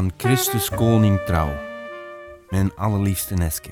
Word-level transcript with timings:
Aan 0.00 0.12
Christus 0.16 0.68
Koning 0.68 1.20
trouw, 1.26 1.52
mijn 2.50 2.76
allerliefste 2.76 3.34
Neske. 3.34 3.70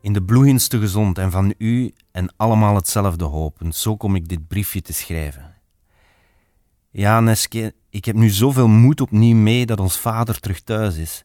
In 0.00 0.12
de 0.12 0.22
bloeiendste 0.22 0.78
gezond 0.78 1.18
en 1.18 1.30
van 1.30 1.54
u 1.58 1.92
en 2.10 2.34
allemaal 2.36 2.74
hetzelfde 2.74 3.24
hopen, 3.24 3.72
zo 3.72 3.96
kom 3.96 4.14
ik 4.14 4.28
dit 4.28 4.48
briefje 4.48 4.82
te 4.82 4.92
schrijven. 4.92 5.54
Ja, 6.90 7.20
Neske, 7.20 7.74
ik 7.90 8.04
heb 8.04 8.16
nu 8.16 8.28
zoveel 8.28 8.68
moed 8.68 9.00
opnieuw 9.00 9.36
mee 9.36 9.66
dat 9.66 9.80
ons 9.80 9.98
vader 9.98 10.40
terug 10.40 10.60
thuis 10.60 10.96
is. 10.96 11.24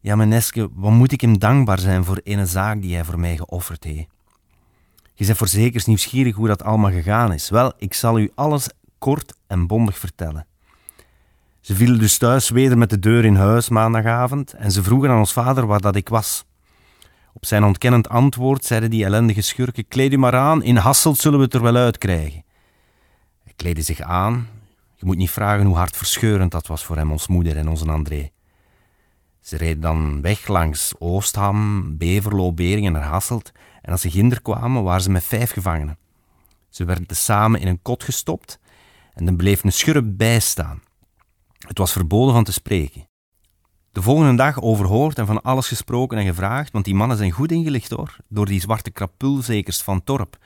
Ja, 0.00 0.16
mijn 0.16 0.28
Neske, 0.28 0.68
wat 0.72 0.92
moet 0.92 1.12
ik 1.12 1.20
hem 1.20 1.38
dankbaar 1.38 1.78
zijn 1.78 2.04
voor 2.04 2.20
ene 2.24 2.46
zaak 2.46 2.82
die 2.82 2.94
hij 2.94 3.04
voor 3.04 3.18
mij 3.18 3.36
geofferd 3.36 3.84
heeft. 3.84 4.08
Je 5.14 5.24
bent 5.26 5.38
voorzeker 5.38 5.82
nieuwsgierig 5.86 6.34
hoe 6.34 6.48
dat 6.48 6.62
allemaal 6.62 6.90
gegaan 6.90 7.32
is. 7.32 7.50
Wel, 7.50 7.72
ik 7.76 7.94
zal 7.94 8.18
u 8.18 8.30
alles 8.34 8.68
kort 8.98 9.34
en 9.46 9.66
bondig 9.66 9.98
vertellen. 9.98 10.46
Ze 11.64 11.74
vielen 11.74 11.98
dus 11.98 12.18
thuis 12.18 12.48
weder 12.48 12.78
met 12.78 12.90
de 12.90 12.98
deur 12.98 13.24
in 13.24 13.34
huis 13.34 13.68
maandagavond 13.68 14.52
en 14.52 14.72
ze 14.72 14.82
vroegen 14.82 15.10
aan 15.10 15.18
ons 15.18 15.32
vader 15.32 15.66
waar 15.66 15.80
dat 15.80 15.96
ik 15.96 16.08
was. 16.08 16.44
Op 17.32 17.46
zijn 17.46 17.64
ontkennend 17.64 18.08
antwoord 18.08 18.64
zeiden 18.64 18.90
die 18.90 19.04
ellendige 19.04 19.40
schurken: 19.40 19.88
Kleed 19.88 20.12
u 20.12 20.16
maar 20.16 20.34
aan, 20.34 20.62
in 20.62 20.76
Hasselt 20.76 21.18
zullen 21.18 21.38
we 21.38 21.44
het 21.44 21.54
er 21.54 21.62
wel 21.62 21.76
uitkrijgen. 21.76 22.44
Hij 23.44 23.52
kleedde 23.56 23.82
zich 23.82 24.00
aan. 24.00 24.48
Je 24.94 25.06
moet 25.06 25.16
niet 25.16 25.30
vragen 25.30 25.66
hoe 25.66 25.76
hartverscheurend 25.76 26.50
dat 26.50 26.66
was 26.66 26.84
voor 26.84 26.96
hem, 26.96 27.10
ons 27.10 27.26
moeder 27.26 27.56
en 27.56 27.68
onze 27.68 27.90
André. 27.90 28.30
Ze 29.40 29.56
reden 29.56 29.80
dan 29.80 30.20
weg 30.20 30.46
langs 30.46 30.94
Oostham, 30.98 31.96
Beverlo, 31.96 32.52
Beringen 32.52 32.92
naar 32.92 33.02
Hasselt 33.02 33.52
en 33.82 33.92
als 33.92 34.00
ze 34.00 34.10
ginder 34.10 34.42
kwamen, 34.42 34.82
waren 34.82 35.02
ze 35.02 35.10
met 35.10 35.24
vijf 35.24 35.50
gevangenen. 35.50 35.98
Ze 36.68 36.84
werden 36.84 37.16
samen 37.16 37.60
in 37.60 37.66
een 37.66 37.82
kot 37.82 38.04
gestopt 38.04 38.58
en 39.14 39.26
er 39.26 39.34
bleef 39.34 39.64
een 39.64 39.72
schurp 39.72 40.04
bijstaan. 40.06 40.82
Het 41.66 41.78
was 41.78 41.92
verboden 41.92 42.34
van 42.34 42.44
te 42.44 42.52
spreken. 42.52 43.08
De 43.92 44.02
volgende 44.02 44.36
dag 44.36 44.60
overhoord 44.60 45.18
en 45.18 45.26
van 45.26 45.42
alles 45.42 45.68
gesproken 45.68 46.18
en 46.18 46.24
gevraagd, 46.24 46.72
want 46.72 46.84
die 46.84 46.94
mannen 46.94 47.16
zijn 47.16 47.30
goed 47.30 47.52
ingelicht 47.52 47.90
hoor, 47.90 48.16
door 48.28 48.46
die 48.46 48.60
zwarte 48.60 48.90
krapulzekers 48.90 49.82
van 49.82 50.04
Torp. 50.04 50.38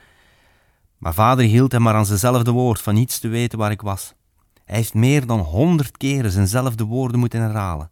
Maar 0.97 1.13
vader 1.13 1.45
hield 1.45 1.71
hem 1.71 1.81
maar 1.81 1.93
aan 1.93 2.05
zijnzelfde 2.05 2.51
woord, 2.51 2.81
van 2.81 2.93
niets 2.93 3.19
te 3.19 3.27
weten 3.27 3.57
waar 3.57 3.71
ik 3.71 3.81
was. 3.81 4.13
Hij 4.65 4.75
heeft 4.75 4.93
meer 4.93 5.25
dan 5.25 5.39
honderd 5.39 5.97
keren 5.97 6.31
zijnzelfde 6.31 6.83
woorden 6.83 7.19
moeten 7.19 7.41
herhalen. 7.41 7.91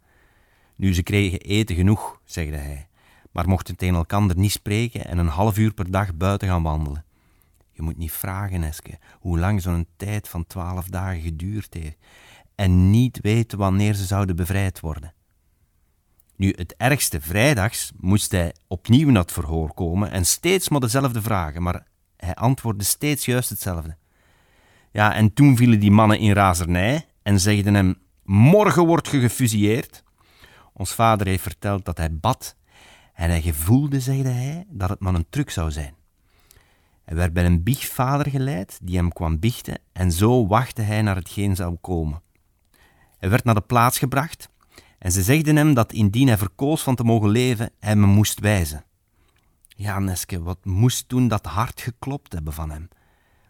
Nu, 0.75 0.94
ze 0.94 1.03
kregen 1.03 1.39
eten 1.39 1.75
genoeg, 1.75 2.20
zegde 2.25 2.58
hij, 2.58 2.88
maar 3.31 3.48
mochten 3.48 3.75
tegen 3.75 3.95
elkander 3.95 4.38
niet 4.38 4.52
spreken 4.52 5.05
en 5.05 5.17
een 5.17 5.28
half 5.28 5.58
uur 5.58 5.73
per 5.73 5.92
dag 5.92 6.16
buiten 6.16 6.48
gaan 6.48 6.64
wandelen. 6.64 7.05
Je 7.72 7.81
moet 7.81 7.98
niet 7.98 8.11
vragen, 8.11 8.64
Eske, 8.64 9.00
hoe 9.20 9.39
lang 9.39 9.61
zo'n 9.61 9.88
tijd 9.98 10.28
van 10.28 10.48
twaalf 10.48 10.88
dagen 10.88 11.22
geduurd 11.22 11.73
heeft 11.73 11.98
en 12.58 12.89
niet 12.89 13.19
weten 13.22 13.58
wanneer 13.58 13.94
ze 13.94 14.05
zouden 14.05 14.36
bevrijd 14.36 14.80
worden. 14.80 15.13
Nu, 16.36 16.53
het 16.55 16.75
ergste, 16.77 17.22
vrijdags 17.22 17.91
moest 17.97 18.31
hij 18.31 18.55
opnieuw 18.67 19.09
naar 19.09 19.22
het 19.22 19.31
verhoor 19.31 19.73
komen 19.73 20.11
en 20.11 20.25
steeds 20.25 20.69
maar 20.69 20.80
dezelfde 20.80 21.22
vragen, 21.22 21.64
maar 21.64 21.88
hij 22.17 22.36
antwoordde 22.36 22.83
steeds 22.83 23.25
juist 23.25 23.49
hetzelfde. 23.49 23.97
Ja, 24.91 25.14
en 25.14 25.33
toen 25.33 25.58
vielen 25.58 25.80
die 25.80 25.91
mannen 25.91 26.19
in 26.19 26.33
razernij 26.33 27.05
en 27.23 27.39
zeiden 27.39 27.73
hem: 27.73 27.95
Morgen 28.23 28.86
wordt 28.86 29.08
je 29.08 29.19
gefusilleerd. 29.19 30.03
Ons 30.73 30.94
vader 30.94 31.27
heeft 31.27 31.44
verteld 31.44 31.86
dat 31.86 31.97
hij 31.97 32.17
bad 32.17 32.55
en 33.14 33.30
hij 33.30 33.42
gevoelde, 33.42 33.99
zeide 33.99 34.30
hij, 34.30 34.66
dat 34.69 34.89
het 34.89 34.99
maar 34.99 35.14
een 35.14 35.30
truc 35.30 35.49
zou 35.49 35.71
zijn. 35.71 35.95
Hij 37.05 37.15
werd 37.15 37.33
bij 37.33 37.45
een 37.45 37.64
biechtvader 37.64 38.30
geleid 38.30 38.80
die 38.83 38.98
hem 38.98 39.14
kwam 39.14 39.39
biechten 39.39 39.80
en 39.93 40.11
zo 40.11 40.48
wachtte 40.48 40.82
hij 40.82 41.02
naar 41.02 41.15
hetgeen 41.15 41.55
zou 41.55 41.76
komen. 41.76 42.21
Hij 43.17 43.30
werd 43.30 43.44
naar 43.44 43.55
de 43.55 43.61
plaats 43.61 43.98
gebracht 43.98 44.50
en 45.00 45.11
ze 45.11 45.23
zegden 45.23 45.55
hem 45.55 45.73
dat 45.73 45.94
indien 45.94 46.28
hij 46.28 46.38
verkoos 46.38 46.83
van 46.83 46.95
te 46.95 47.04
mogen 47.04 47.30
leven, 47.30 47.72
hij 47.80 47.95
me 47.95 48.05
moest 48.05 48.39
wijzen. 48.39 48.86
Ja, 49.67 50.00
Neske, 50.00 50.42
wat 50.44 50.66
moest 50.66 51.08
toen 51.08 51.27
dat 51.27 51.45
hart 51.45 51.82
geklopt 51.82 52.33
hebben 52.33 52.54
van 52.54 52.70
hem? 52.70 52.88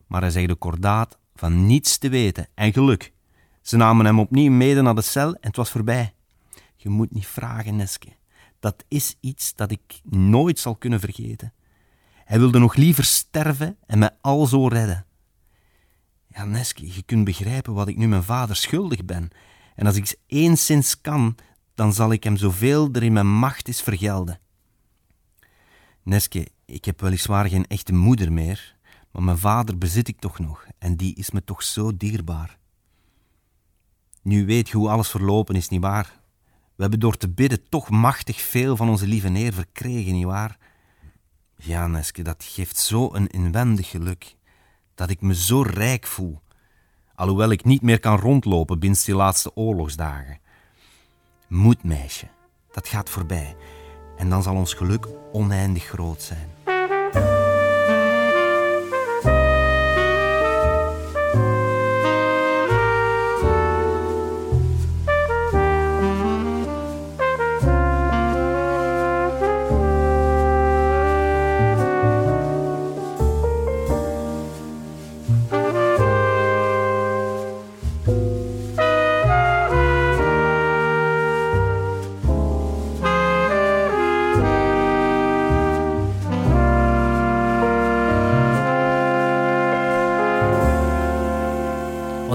Maar 0.08 0.22
hij 0.22 0.32
zegde 0.32 0.56
kordaat 0.56 1.18
van 1.36 1.66
niets 1.66 1.98
te 1.98 2.10
weten 2.10 2.48
en 2.54 2.74
geluk. 2.74 3.14
Ze 3.62 3.78
namen 3.78 4.06
hem 4.06 4.20
opnieuw 4.20 4.52
mede 4.52 4.82
naar 4.82 4.96
de 4.96 5.02
cel 5.02 5.34
en 5.34 5.48
het 5.48 5.56
was 5.56 5.70
voorbij. 5.70 6.14
Je 6.76 6.90
moet 6.90 7.12
niet 7.12 7.28
vragen, 7.28 7.76
Neske. 7.76 8.16
Dat 8.60 8.84
is 8.88 9.18
iets 9.20 9.56
dat 9.56 9.72
ik 9.72 10.02
nooit 10.04 10.60
zal 10.60 10.76
kunnen 10.76 11.00
vergeten. 11.00 11.54
Hij 12.26 12.40
wilde 12.40 12.60
nog 12.60 12.76
liever 12.76 13.04
sterven 13.04 13.78
en 13.86 14.00
mij 14.00 14.12
al 14.22 14.46
zo 14.46 14.68
redden. 14.68 15.06
Ja, 16.28 16.46
Neske, 16.46 16.94
je 16.94 17.04
kunt 17.04 17.26
begrijpen 17.26 17.74
wat 17.74 17.88
ik 17.88 17.98
nu 17.98 18.08
mijn 18.08 18.24
vader 18.24 18.56
schuldig 18.56 19.06
ben 19.06 19.30
en 19.78 19.86
als 19.86 19.96
ik 19.96 20.16
enigszins 20.26 21.02
kan, 21.02 21.36
dan 21.76 21.94
zal 21.94 22.12
ik 22.12 22.24
hem 22.24 22.38
zoveel 22.38 22.90
er 22.92 23.04
in 23.04 23.14
mijn 23.14 23.28
macht 23.40 23.68
is 23.68 23.82
vergelden. 23.82 24.40
Neske, 26.04 26.48
ik 26.66 26.86
heb 26.86 27.02
weliswaar 27.02 27.50
geen 27.50 27.68
echte 27.68 27.94
moeder 27.94 28.32
meer, 28.32 28.76
maar 29.12 29.24
mijn 29.24 29.38
vader 29.38 29.78
bezit 29.78 30.08
ik 30.08 30.20
toch 30.20 30.40
nog 30.40 30.66
en 30.78 30.96
die 30.96 31.16
is 31.16 31.32
me 31.32 31.44
toch 31.44 31.64
zo 31.64 31.98
dierbaar. 31.98 32.58
Nu 34.22 34.46
weet 34.46 34.70
je 34.70 34.78
hoe 34.78 34.90
alles 34.90 35.10
verlopen 35.10 35.56
is, 35.56 35.70
nietwaar? 35.70 36.20
We 36.76 36.82
hebben 36.82 37.00
door 37.00 37.18
te 37.18 37.30
bidden 37.30 37.70
toch 37.70 37.90
machtig 37.90 38.42
veel 38.42 38.76
van 38.76 38.90
onze 38.90 39.08
lieve 39.08 39.30
Neer 39.30 39.54
verkregen, 39.54 40.14
nietwaar? 40.14 40.58
Ja, 41.56 41.88
Neske, 41.88 42.22
dat 42.22 42.44
geeft 42.44 42.78
zo 42.78 43.14
een 43.14 43.28
inwendig 43.28 43.90
geluk, 43.90 44.36
dat 44.96 45.10
ik 45.10 45.22
me 45.22 45.36
zo 45.36 45.62
rijk 45.62 46.08
voel 46.08 46.42
alhoewel 47.18 47.50
ik 47.50 47.66
niet 47.66 47.82
meer 47.82 48.00
kan 48.00 48.20
rondlopen 48.20 48.80
binnen 48.80 49.00
die 49.06 49.16
laatste 49.16 49.52
oorlogsdagen. 49.56 50.40
Moed, 51.48 51.84
meisje, 51.84 52.28
dat 52.72 52.88
gaat 52.88 53.10
voorbij 53.10 53.56
en 54.18 54.30
dan 54.30 54.44
zal 54.44 54.56
ons 54.56 54.74
geluk 54.74 55.08
oneindig 55.32 55.84
groot 55.84 56.22
zijn. 56.22 56.57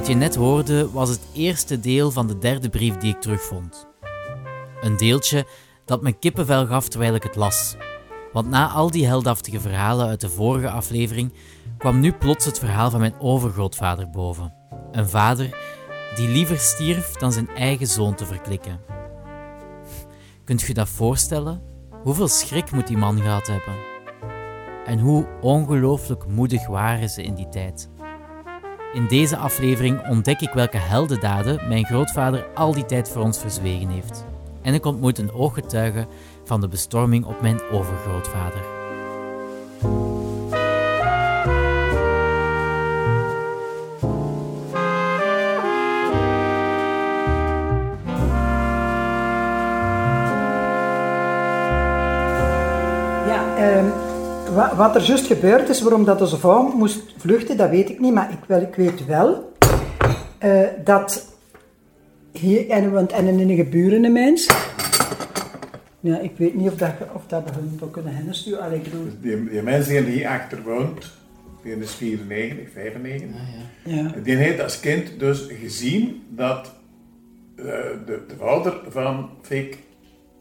Wat 0.02 0.10
je 0.10 0.16
net 0.16 0.34
hoorde 0.34 0.90
was 0.90 1.08
het 1.08 1.20
eerste 1.32 1.80
deel 1.80 2.10
van 2.10 2.26
de 2.26 2.38
derde 2.38 2.68
brief 2.68 2.96
die 2.96 3.14
ik 3.14 3.20
terugvond. 3.20 3.86
Een 4.80 4.96
deeltje 4.96 5.46
dat 5.84 6.02
me 6.02 6.12
kippenvel 6.12 6.66
gaf 6.66 6.88
terwijl 6.88 7.14
ik 7.14 7.22
het 7.22 7.36
las. 7.36 7.76
Want 8.32 8.48
na 8.48 8.68
al 8.68 8.91
die 8.91 9.06
heldhaftige 9.06 9.60
verhalen 9.60 10.06
uit 10.06 10.20
de 10.20 10.28
vorige 10.28 10.70
aflevering 10.70 11.32
kwam 11.78 12.00
nu 12.00 12.12
plots 12.12 12.44
het 12.44 12.58
verhaal 12.58 12.91
van 12.91 13.00
mijn 13.00 13.20
overgrootvader 13.20 14.10
boven. 14.10 14.54
Een 14.92 15.08
vader 15.08 15.56
die 16.14 16.28
liever 16.28 16.58
stierf 16.58 17.12
dan 17.12 17.32
zijn 17.32 17.48
eigen 17.48 17.86
zoon 17.86 18.15
te 18.15 18.27
verklikken. 18.27 18.80
Kunt 20.44 20.62
je 20.62 20.74
dat 20.74 20.88
voorstellen? 20.88 21.62
Hoeveel 22.03 22.28
schrik 22.28 22.72
moet 22.72 22.86
die 22.86 22.97
man 22.97 23.21
gehad 23.21 23.47
hebben? 23.47 23.74
En 24.86 24.98
hoe 24.98 25.27
ongelooflijk 25.41 26.27
moedig 26.27 26.66
waren 26.66 27.09
ze 27.09 27.22
in 27.22 27.34
die 27.34 27.48
tijd? 27.48 27.91
In 28.92 29.06
deze 29.06 29.36
aflevering 29.36 30.09
ontdek 30.09 30.41
ik 30.41 30.53
welke 30.53 30.77
heldendaden 30.77 31.68
mijn 31.68 31.84
grootvader 31.84 32.47
al 32.54 32.72
die 32.72 32.86
tijd 32.86 33.09
voor 33.09 33.22
ons 33.22 33.39
verzwegen 33.39 33.89
heeft. 33.89 34.24
En 34.62 34.74
ik 34.74 34.84
ontmoet 34.84 35.18
een 35.18 35.33
ooggetuige 35.33 36.06
van 36.44 36.60
de 36.60 36.68
bestorming 36.68 37.24
op 37.24 37.41
mijn 37.41 37.62
overgrootvader. 37.71 38.62
Wa- 54.54 54.77
wat 54.77 54.95
er 54.95 55.03
juist 55.03 55.27
gebeurd 55.27 55.69
is, 55.69 55.81
waarom 55.81 56.04
dat 56.04 56.21
onze 56.21 56.39
vrouw 56.39 56.72
moest 56.77 57.03
vluchten, 57.16 57.57
dat 57.57 57.71
weet 57.71 57.91
ik 57.91 58.01
niet, 58.01 58.13
maar 58.15 58.33
ik, 58.33 58.39
wel, 58.47 58.60
ik 58.60 58.75
weet 58.75 59.07
wel 59.07 59.53
eh, 60.39 60.60
dat 60.84 61.37
hier, 62.33 62.69
en, 62.71 62.93
want, 62.93 63.13
en 63.13 63.27
in 63.27 63.51
een 63.51 63.57
geburen 63.57 64.04
een 64.04 64.13
mens, 64.13 64.47
ja, 66.01 66.19
ik 66.19 66.33
weet 66.37 66.54
niet 66.54 66.69
of 66.69 66.77
dat, 66.77 66.91
of 67.15 67.22
dat 67.27 67.43
we 67.45 67.51
hun 67.78 67.91
kunnen 67.91 68.15
heen 68.15 68.34
sturen, 68.34 68.63
Allee, 68.63 68.77
ik 68.78 68.83
bedoel, 68.84 69.07
Die, 69.21 69.49
die 69.51 69.63
mensen 69.63 70.04
die 70.04 70.15
hier 70.15 70.28
achter 70.28 70.63
woont, 70.63 71.10
die 71.63 71.77
is 71.77 71.95
94, 71.95 72.72
95. 72.72 73.28
ja. 73.84 74.13
Die 74.22 74.37
heeft 74.37 74.63
als 74.63 74.81
kind 74.81 75.19
dus 75.19 75.47
gezien 75.60 76.22
dat 76.28 76.72
eh, 77.57 77.65
de, 78.07 78.21
de 78.28 78.34
vader 78.39 78.81
van 78.89 79.31
Fik 79.43 79.78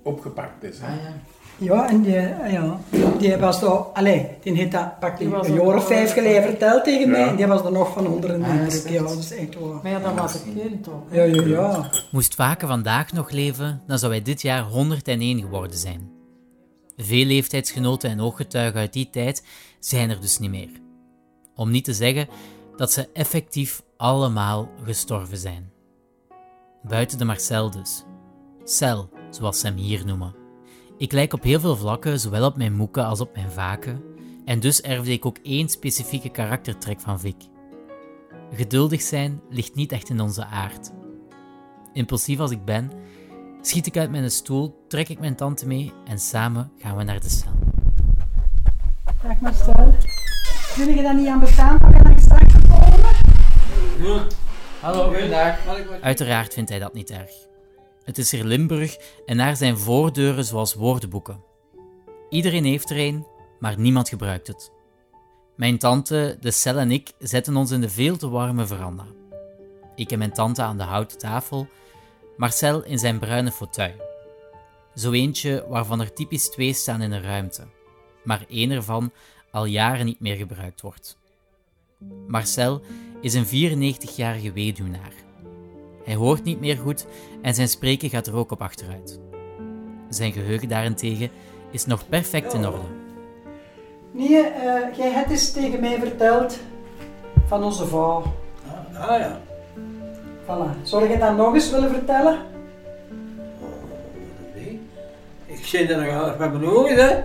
opgepakt 0.04 0.64
is. 0.64 0.80
Hè? 0.82 0.86
Ah, 0.88 0.94
ja. 1.04 1.14
Ja, 1.62 1.90
en 1.90 2.02
die, 2.02 2.14
ja, 2.52 2.80
die 3.18 3.38
was 3.38 3.60
daar, 3.60 3.72
allee, 3.72 4.28
die 4.44 4.54
heeft 4.56 4.72
dat 4.72 5.00
pak 5.00 5.18
Die 5.18 5.28
een 5.36 5.54
jaar 5.54 5.76
of 5.76 5.88
vijf 5.88 6.14
geleden 6.14 6.44
verteld 6.44 6.84
tegen 6.84 7.10
mij 7.10 7.28
en 7.28 7.36
die 7.36 7.48
was 7.48 7.62
er 7.66 7.72
nog 7.72 7.94
van 7.94 8.08
onder 8.08 8.30
een 8.30 8.44
Ah, 8.44 8.50
indruk. 8.56 8.90
Ja, 8.90 9.02
dat 9.04 9.18
is 9.18 9.32
echt 9.32 9.60
waar. 9.60 9.80
Maar 9.84 9.92
ja, 9.92 10.00
dat 10.00 10.14
was 10.14 10.34
het 10.34 10.44
kind 10.56 10.84
toch? 10.84 11.02
Ja, 11.12 11.24
ja, 11.24 11.42
ja. 11.42 11.90
Moest 12.12 12.36
Vaken 12.36 12.68
vandaag 12.68 13.12
nog 13.12 13.32
leven, 13.32 13.82
dan 13.88 14.00
zou 14.00 14.12
hij 14.12 14.22
dit 14.22 14.42
jaar 14.42 14.64
101 14.64 15.42
geworden 15.42 15.78
zijn. 15.78 16.10
Veel 16.98 17.26
leeftijdsgenoten 17.26 18.10
en 18.10 18.22
ooggetuigen 18.22 18.80
uit 18.80 18.94
die 18.94 19.10
tijd 19.10 19.44
zijn 19.80 20.10
er 20.10 20.22
dus 20.22 20.40
niet 20.40 20.52
meer. 20.52 20.70
Om 21.56 21.72
niet 21.72 21.84
te 21.86 21.94
zeggen 21.94 22.28
dat 22.76 22.92
ze 22.92 23.10
effectief 23.14 23.82
allemaal 23.98 24.70
gestorven 24.84 25.38
zijn. 25.38 25.72
Buiten 26.84 27.18
de 27.18 27.26
Marcel 27.26 27.72
dus. 27.72 28.04
Cel, 28.64 29.10
zoals 29.30 29.60
ze 29.60 29.68
hem 29.68 29.76
hier 29.76 30.06
noemen. 30.06 30.41
Ik 31.02 31.12
lijk 31.12 31.34
op 31.34 31.44
heel 31.44 31.60
veel 31.60 31.76
vlakken, 31.76 32.20
zowel 32.20 32.46
op 32.46 32.58
mijn 32.58 32.74
moeken 32.74 33.06
als 33.06 33.20
op 33.22 33.36
mijn 33.36 33.52
vaken, 33.52 34.04
en 34.46 34.60
dus 34.60 34.82
erfde 34.82 35.12
ik 35.12 35.26
ook 35.26 35.38
één 35.44 35.70
specifieke 35.70 36.30
karaktertrek 36.30 37.00
van 37.00 37.20
Vic. 37.20 37.36
Geduldig 38.54 39.02
zijn 39.02 39.42
ligt 39.50 39.76
niet 39.76 39.92
echt 39.92 40.10
in 40.10 40.20
onze 40.20 40.46
aard. 40.46 40.92
Impulsief 41.94 42.40
als 42.40 42.52
ik 42.52 42.66
ben, 42.66 42.92
schiet 43.62 43.88
ik 43.88 43.98
uit 43.98 44.12
mijn 44.12 44.32
stoel, 44.32 44.86
trek 44.88 45.10
ik 45.10 45.20
mijn 45.20 45.36
tante 45.36 45.68
mee 45.68 45.94
en 46.06 46.20
samen 46.20 46.72
gaan 46.78 46.98
we 46.98 47.04
naar 47.04 47.20
de 47.20 47.30
cel. 47.30 47.52
Dag 49.24 49.40
Marcel. 49.40 49.94
Kun 50.76 50.96
je 50.96 51.04
dat 51.04 51.16
niet 51.16 51.28
aan 51.28 51.40
bestaan 51.40 51.78
pakken 51.78 52.04
dat 52.04 52.12
ik 52.12 52.20
straks 52.20 52.54
komen? 52.54 54.28
Hallo, 54.80 55.08
goedendag. 55.08 55.56
Uiteraard 56.02 56.54
vindt 56.54 56.70
hij 56.70 56.80
dat 56.80 56.94
niet 56.94 57.10
erg. 57.10 57.51
Het 58.04 58.18
is 58.18 58.32
hier 58.32 58.44
Limburg 58.44 58.98
en 59.26 59.38
daar 59.38 59.56
zijn 59.56 59.78
voordeuren 59.78 60.46
zoals 60.46 60.74
woordenboeken. 60.74 61.44
Iedereen 62.30 62.66
heeft 62.66 62.90
er 62.90 63.00
een, 63.00 63.26
maar 63.60 63.80
niemand 63.80 64.10
gebruikt 64.10 64.48
het. 64.48 64.72
Mijn 65.56 65.78
tante, 65.78 66.38
de 66.40 66.52
cel 66.52 66.78
en 66.78 66.92
ik 66.92 67.12
zetten 67.20 67.56
ons 67.56 67.72
in 67.72 67.82
de 67.82 67.90
veel 67.90 68.18
te 68.18 68.30
warme 68.30 68.66
veranda. 68.66 69.06
Ik 69.96 70.12
en 70.12 70.18
mijn 70.18 70.34
tante 70.34 70.62
aan 70.62 70.78
de 70.78 70.84
houten 70.84 71.18
tafel, 71.18 71.68
Marcel 72.38 72.84
in 72.84 73.00
zijn 73.00 73.20
bruine 73.20 73.52
fauteuil. 73.52 74.10
Zo 74.96 75.12
eentje 75.12 75.66
waarvan 75.70 76.02
er 76.02 76.14
typisch 76.14 76.50
twee 76.50 76.74
staan 76.74 77.02
in 77.02 77.12
een 77.12 77.24
ruimte, 77.24 77.68
maar 78.24 78.46
één 78.50 78.72
ervan 78.72 79.12
al 79.52 79.66
jaren 79.66 80.06
niet 80.06 80.20
meer 80.20 80.36
gebruikt 80.36 80.82
wordt. 80.82 81.18
Marcel 82.28 82.82
is 83.22 83.34
een 83.34 83.46
94-jarige 83.46 84.52
weduwnaar. 84.52 85.14
Hij 86.04 86.16
hoort 86.16 86.44
niet 86.44 86.60
meer 86.60 86.78
goed 86.78 87.06
en 87.42 87.54
zijn 87.54 87.68
spreken 87.68 88.10
gaat 88.10 88.28
er 88.28 88.36
ook 88.36 88.52
op 88.52 88.62
achteruit. 88.62 89.20
Zijn 90.10 90.32
geheugen 90.32 90.68
daarentegen 90.68 91.30
is 91.72 91.86
nog 91.86 92.10
perfect 92.10 92.54
in 92.54 92.66
orde. 92.66 92.78
Nee, 94.12 94.44
eh, 94.44 94.98
jij 94.98 95.12
hebt 95.12 95.30
eens 95.30 95.52
tegen 95.52 95.80
mij 95.80 96.00
verteld 96.00 96.60
van 97.48 97.64
onze 97.64 97.88
vrouw. 97.88 98.24
Ah 98.94 99.20
ja. 99.20 99.42
Voilà. 100.46 100.84
Zou 100.84 101.10
je 101.10 101.18
dat 101.18 101.36
nog 101.36 101.54
eens 101.54 101.72
willen 101.72 101.90
vertellen? 101.90 102.40
Nee. 104.56 104.82
Ik 105.46 105.66
zit 105.66 105.90
er 105.90 105.98
nog 105.98 106.14
half 106.14 106.38
met 106.38 106.52
mijn 106.52 106.66
ogen, 106.66 106.96
hè. 106.96 107.24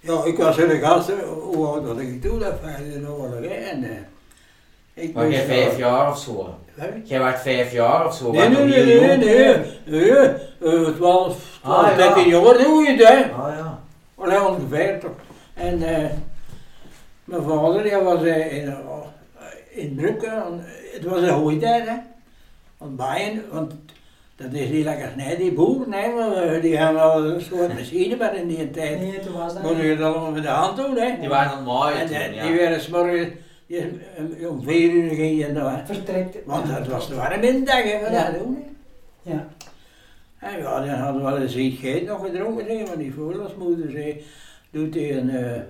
ja, 0.00 0.24
ik 0.30 0.36
was 0.36 0.58
in 0.58 0.68
de 0.68 0.78
gast, 0.78 1.10
hoe 1.40 1.66
oud 1.66 1.86
was 1.86 1.98
ik 1.98 2.22
toen? 2.22 2.38
Dat 2.38 2.60
was 2.60 2.80
in 2.80 3.00
de 3.00 3.10
oorlog, 3.10 3.40
hè. 3.40 3.54
En, 3.54 3.84
eh, 3.84 3.96
ik 4.96 5.14
Maar 5.14 5.30
jij 5.30 5.44
vijf 5.44 5.72
eh, 5.72 5.78
jaar 5.78 6.10
of 6.10 6.18
zo? 6.18 6.54
Jij 7.04 7.18
werd 7.18 7.40
vijf 7.40 7.72
jaar 7.72 8.06
of 8.06 8.14
zo? 8.14 8.30
Nee, 8.30 8.48
nee, 8.48 8.64
nee, 8.64 8.82
heel 8.82 9.16
nee, 9.16 9.44
jong. 9.46 9.64
nee, 9.84 10.00
nee, 10.00 10.10
eh, 10.10 10.94
12, 10.96 10.96
12, 10.96 11.36
Ah, 11.62 11.88
ja. 11.90 11.96
13 11.96 12.28
jaar 12.28 12.42
doe 12.58 12.82
je 12.84 12.90
het, 12.96 13.08
hè. 13.08 13.14
Ah 13.32 13.54
ja. 13.56 13.78
Allee, 14.14 14.42
ongeveer 14.48 14.98
toch. 15.00 15.10
En 15.54 15.82
eh, 15.82 16.10
mijn 17.24 17.42
vader, 17.42 17.82
die 17.82 17.96
was 17.96 18.22
eh, 18.22 18.56
in, 18.56 18.66
uh, 18.68 18.74
in 19.84 19.94
Brugge, 19.94 20.26
en 20.26 20.64
het 20.92 21.04
was 21.04 21.20
een 21.20 21.30
goede 21.34 21.58
tijd, 21.58 21.88
hè. 21.88 21.94
Want 22.78 22.96
bijen, 22.96 23.44
want 23.52 23.72
dat 24.36 24.52
is 24.52 24.68
niet 24.68 24.84
lekker 24.84 25.10
snijden, 25.14 25.38
die 25.38 25.52
boeren, 25.52 25.92
hè, 25.92 26.08
maar, 26.14 26.32
eh, 26.32 26.62
die 26.62 26.76
hebben 26.76 27.02
wel 27.02 27.24
een 27.24 27.40
soort 27.40 27.74
machine, 27.74 28.16
maar 28.16 28.34
in 28.36 28.48
die 28.48 28.70
tijd 28.70 29.00
Nee, 29.00 29.20
toen 29.20 29.32
was 29.36 29.52
dat 29.54 29.62
moest 29.62 29.74
niet. 29.74 29.82
je 29.84 29.88
het 29.90 30.00
allemaal 30.00 30.30
met 30.30 30.42
de 30.42 30.48
hand 30.48 30.76
doen, 30.76 30.96
hè. 30.96 31.10
Die 31.20 31.28
waren 31.28 31.50
aan 31.50 31.56
het 31.56 31.66
maaien 31.66 31.98
en 32.00 32.06
toen, 32.06 32.16
eh, 32.16 32.34
ja. 32.34 32.46
die 32.46 32.56
werden 32.56 32.80
s'morgens, 32.80 33.28
eh, 33.68 34.50
om 34.50 34.62
vier 34.62 34.90
uur 34.92 35.10
ging 35.14 35.38
je 35.40 35.52
naar, 35.52 35.86
Vertrekt. 35.86 36.36
want 36.44 36.68
het 36.68 36.86
was 36.86 37.08
warm 37.08 37.42
in 37.42 37.58
de 37.58 37.64
dag, 37.64 37.82
hè, 37.82 37.90
Ja. 38.06 38.30
dat 38.30 38.40
doen, 38.40 38.54
hè. 38.54 39.30
Ja. 39.32 39.48
En 40.38 40.58
ja, 40.58 40.80
dan 40.80 40.88
hadden 40.88 41.24
we 41.24 41.30
wel 41.30 41.40
eens 41.40 41.56
iets 41.56 42.06
nog 42.06 42.24
gedronken, 42.26 42.66
zeg, 42.66 42.86
maar 42.86 42.98
die 42.98 43.14
voorlasmoeder 43.14 43.90
zei, 43.90 44.24
doet 44.70 44.92
tegen, 44.92 45.30
uh, 45.30 45.60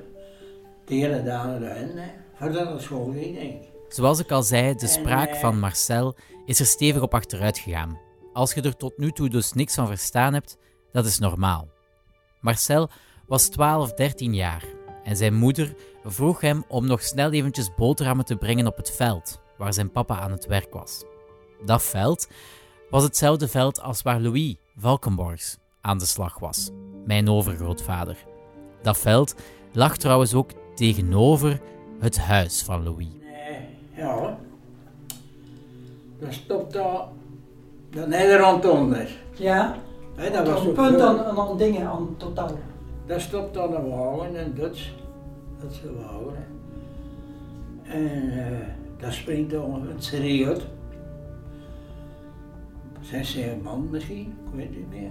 tegen 0.85 1.13
de 1.17 1.23
dagen 1.23 1.71
erin, 1.71 1.97
hè. 1.97 2.09
Voordat 2.35 2.69
het 2.73 2.83
school 2.83 3.13
ging, 3.13 3.35
denk 3.39 3.53
ik. 3.63 3.69
Zoals 3.89 4.19
ik 4.19 4.31
al 4.31 4.43
zei, 4.43 4.75
de 4.75 4.81
En, 4.81 4.89
spraak 4.89 5.29
eh, 5.29 5.41
van 5.41 5.59
Marcel 5.59 6.17
is 6.47 6.61
er 6.61 6.67
stevig 6.67 7.03
op 7.03 7.15
achteruit 7.15 7.59
gegaan. 7.59 7.99
Als 8.33 8.55
je 8.55 8.63
er 8.63 8.77
tot 8.77 8.99
nu 8.99 9.11
toe 9.11 9.29
dus 9.29 9.53
niks 9.53 9.75
van 9.75 9.87
verstaan 9.87 10.35
hebt, 10.35 10.57
dat 10.93 11.07
is 11.07 11.19
normaal. 11.19 11.69
Marcel 12.41 12.89
was 13.27 13.49
12, 13.49 13.93
13 13.95 14.35
jaar 14.35 14.65
en 15.05 15.17
zijn 15.17 15.35
moeder 15.35 15.75
vroeg 16.11 16.41
hem 16.41 16.65
om 16.69 16.87
nog 16.87 17.03
snel 17.03 17.31
eventjes 17.31 17.75
boterhammen 17.75 18.25
te 18.25 18.37
brengen 18.37 18.67
op 18.67 18.77
het 18.77 18.91
veld, 18.91 19.41
waar 19.57 19.73
zijn 19.73 19.91
papa 19.91 20.19
aan 20.19 20.31
het 20.31 20.47
werk 20.47 20.73
was. 20.73 21.05
Dat 21.65 21.83
veld 21.83 22.29
was 22.91 23.03
hetzelfde 23.03 23.49
veld 23.49 23.81
als 23.81 24.03
waar 24.03 24.21
Louis 24.21 24.57
Valkenborgs 24.77 25.59
aan 25.81 25.99
de 25.99 26.07
slag 26.07 26.39
was, 26.39 26.71
mijn 27.05 27.29
overgrootvader. 27.29 28.17
Dat 28.83 28.99
veld 28.99 29.35
lag 29.73 29.97
trouwens 29.97 30.35
ook 30.35 30.51
tegenover 30.75 31.61
het 31.99 32.19
huis 32.19 32.63
van 32.63 32.83
Louis. 32.85 33.09
Nee, 33.23 33.59
ja. 33.95 34.39
Dan 36.19 36.33
stopt 36.33 36.73
daar 36.73 37.05
de 37.91 38.07
Nederland 38.07 38.65
onder. 38.65 39.09
Ja. 39.33 39.77
Hè, 40.15 40.31
dat 40.31 40.49
was 40.49 40.65
een 40.65 40.73
punt 40.73 41.01
aan, 41.01 41.25
aan, 41.25 41.39
aan 41.39 41.57
dingen, 41.57 41.87
aan 41.87 42.15
totaal. 42.17 42.51
Daar 43.07 43.21
stopt 43.21 43.55
dan 43.55 43.75
een 43.75 43.89
wagen, 43.89 44.41
een 44.41 44.55
Duits, 44.55 44.95
Duitse 45.61 45.95
wagen. 45.95 46.35
hè. 46.35 46.45
En 47.93 48.31
eh 48.31 48.69
daar 48.99 49.13
springt 49.13 49.51
dan 49.51 49.75
een 49.75 50.03
serie 50.03 50.47
uit. 50.47 50.67
Zes, 53.01 53.33
zeven 53.33 53.63
man 53.63 53.89
misschien, 53.91 54.21
ik 54.27 54.55
weet 54.55 54.71
niet 54.71 54.91
meer. 54.91 55.11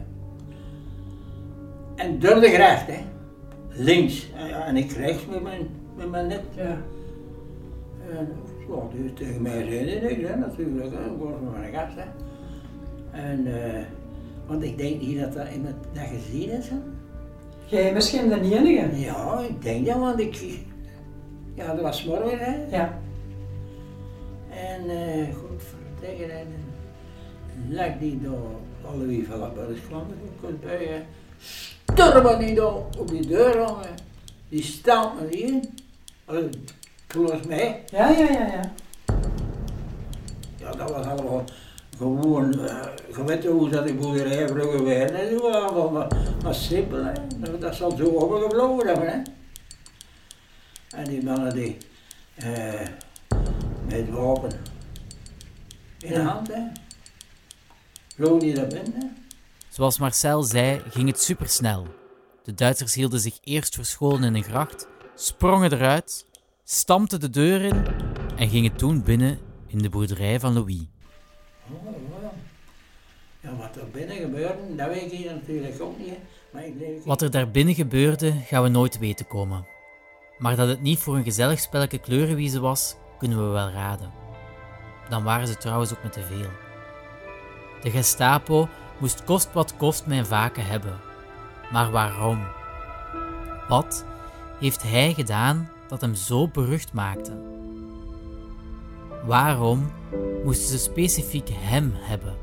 En 1.95 2.19
door 2.19 2.39
de 2.39 2.49
gracht, 2.49 2.87
hè. 2.87 2.99
Links. 3.69 4.31
En, 4.65 4.77
ik 4.77 4.91
rechts 4.91 5.25
met 5.25 5.41
mijn, 5.41 5.67
met 5.95 6.09
mijn 6.09 6.27
net. 6.27 6.43
Ja. 6.55 6.77
En 8.09 8.27
ja, 8.67 8.81
dus 8.91 9.11
tegen 9.13 9.41
mij 9.41 9.51
zei 9.51 9.89
hij 9.89 9.99
niks, 9.99 10.29
hè, 10.29 10.35
natuurlijk. 10.35 10.91
Hè. 10.91 11.05
Ik 11.05 11.19
was 11.19 11.33
maar 11.51 11.63
een 11.63 11.73
gast, 11.73 11.95
hè. 11.95 12.05
En, 13.11 13.63
eh, 13.63 13.83
want 14.47 14.63
ik 14.63 14.77
denk 14.77 15.01
niet 15.01 15.19
dat 15.19 15.33
dat 15.33 15.47
iemand 15.53 15.75
dat 15.93 16.07
gezien 16.07 16.49
is, 16.49 16.69
hè. 16.69 16.75
Jij 17.65 17.93
misschien 17.93 18.29
de 18.29 18.41
enige. 18.41 18.99
Ja, 18.99 19.39
ik 19.39 19.61
denk 19.61 19.85
dat, 19.85 19.97
want 19.97 20.19
ik... 20.19 20.35
Ja, 21.53 21.73
dat 21.73 21.81
was 21.81 22.03
morgen, 22.03 22.39
hè. 22.39 22.77
Ja. 22.77 22.99
En, 24.49 24.89
eh 24.89 25.35
goed, 25.35 25.63
vertegen, 25.63 26.31
en 26.31 26.47
lag 27.69 27.97
die 27.99 28.21
door 28.21 28.49
alle 28.85 29.05
wie 29.05 29.27
van 29.27 29.39
dat 29.39 29.69
is 29.69 29.79
kwam 29.87 30.01
er 30.01 30.47
ook 30.47 30.49
eens 30.49 30.59
bij, 30.59 30.85
hè. 30.85 31.01
Stormen 31.93 32.39
die 32.39 32.55
door 32.55 32.85
op 32.97 33.07
die 33.07 33.27
deur 33.27 33.57
hangen. 33.57 33.95
Die 34.49 34.63
staan 34.63 35.19
er 35.19 35.31
in. 35.31 35.63
Allee, 36.25 36.49
volgens 37.07 37.47
mij. 37.47 37.83
Ja, 37.91 38.09
ja, 38.09 38.29
ja, 38.31 38.47
ja. 38.47 38.71
Ja, 40.57 40.71
dat 40.71 40.91
was 40.91 41.05
allemaal 41.05 41.43
gewoon, 41.97 42.59
uh, 42.59 42.83
je 43.15 43.23
weet 43.25 43.45
hoe 43.45 43.69
dat 43.69 43.85
die 43.85 43.95
boerderij 43.95 44.47
vroeger 44.47 44.83
werden, 44.83 45.15
hè. 45.15 45.37
zo 45.37 45.51
allemaal 45.51 45.89
maar, 45.89 46.07
maar 46.43 46.55
simpel, 46.55 47.03
hè. 47.03 47.13
Dat, 47.37 47.61
dat 47.61 47.75
zal 47.75 47.91
zo 47.91 48.15
overgevlogen 48.15 48.87
hebben, 48.87 49.07
hè. 49.07 49.21
En 50.97 51.03
die 51.03 51.23
mannen 51.23 51.53
die, 51.53 51.77
eh 52.35 52.87
met 53.87 54.09
wapen 54.09 54.51
in 55.99 56.13
de 56.13 56.21
hand, 56.21 56.47
hè. 56.47 56.61
Vlogen 58.15 58.39
die 58.39 58.53
daar 58.53 58.67
binnen, 58.67 58.93
hè. 58.93 59.07
Zoals 59.69 59.99
Marcel 59.99 60.43
zei, 60.43 60.81
ging 60.89 61.07
het 61.07 61.21
supersnel. 61.21 61.87
De 62.43 62.53
Duitsers 62.53 62.93
hielden 62.93 63.19
zich 63.19 63.37
eerst 63.43 63.75
verscholen 63.75 64.23
in 64.23 64.35
een 64.35 64.43
gracht, 64.43 64.87
sprongen 65.15 65.73
eruit, 65.73 66.25
stampten 66.63 67.19
de 67.19 67.29
deur 67.29 67.61
in 67.61 67.85
en 68.35 68.49
gingen 68.49 68.75
toen 68.75 69.03
binnen 69.03 69.39
in 69.67 69.77
de 69.77 69.89
boerderij 69.89 70.39
van 70.39 70.53
Louis. 70.53 70.85
Ja. 73.41 73.55
Wat 73.57 73.75
er 73.75 73.89
binnen 73.91 74.15
gebeurde, 74.15 74.75
dat 74.75 74.87
weet 74.87 75.11
ik 75.11 75.25
natuurlijk 75.25 75.81
ook 75.81 75.97
niet. 75.97 76.17
Maar 76.51 76.65
ik. 76.65 76.75
Wat 77.05 77.21
er 77.21 77.31
daar 77.31 77.51
binnen 77.51 77.75
gebeurde, 77.75 78.31
gaan 78.31 78.63
we 78.63 78.69
nooit 78.69 78.97
weten 78.97 79.27
komen. 79.27 79.65
Maar 80.37 80.55
dat 80.55 80.67
het 80.67 80.81
niet 80.81 80.99
voor 80.99 81.15
een 81.15 81.23
gezellig 81.23 81.59
spelletje 81.59 81.97
kleurenwiezen 81.97 82.61
was, 82.61 82.95
kunnen 83.17 83.37
we 83.37 83.51
wel 83.51 83.69
raden. 83.69 84.11
dan 85.09 85.23
waren 85.23 85.47
ze 85.47 85.57
trouwens 85.57 85.91
ook 85.93 86.03
met 86.03 86.11
te 86.11 86.21
veel. 86.21 86.49
De 87.81 87.91
Gestapo 87.91 88.67
moest 88.97 89.23
kost 89.23 89.53
wat 89.53 89.77
kost 89.77 90.05
mijn 90.05 90.25
vaken 90.25 90.65
hebben. 90.65 90.99
Maar 91.71 91.91
waarom? 91.91 92.47
Wat 93.67 94.05
heeft 94.59 94.83
hij 94.83 95.13
gedaan 95.13 95.69
dat 95.87 96.01
hem 96.01 96.15
zo 96.15 96.47
berucht 96.47 96.93
maakte? 96.93 97.54
Waarom 99.25 99.91
moesten 100.43 100.67
ze 100.67 100.77
specifiek 100.77 101.49
hem 101.51 101.91
hebben? 101.93 102.37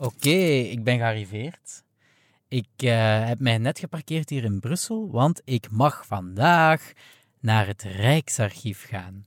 Oké, 0.00 0.28
ik 0.70 0.84
ben 0.84 0.98
gearriveerd. 0.98 1.82
Ik 2.48 2.66
eh, 2.76 3.26
heb 3.26 3.38
mij 3.38 3.58
net 3.58 3.78
geparkeerd 3.78 4.28
hier 4.28 4.44
in 4.44 4.60
Brussel, 4.60 5.10
want 5.10 5.42
ik 5.44 5.70
mag 5.70 6.06
vandaag 6.06 6.92
naar 7.40 7.66
het 7.66 7.82
Rijksarchief 7.82 8.86
gaan. 8.88 9.26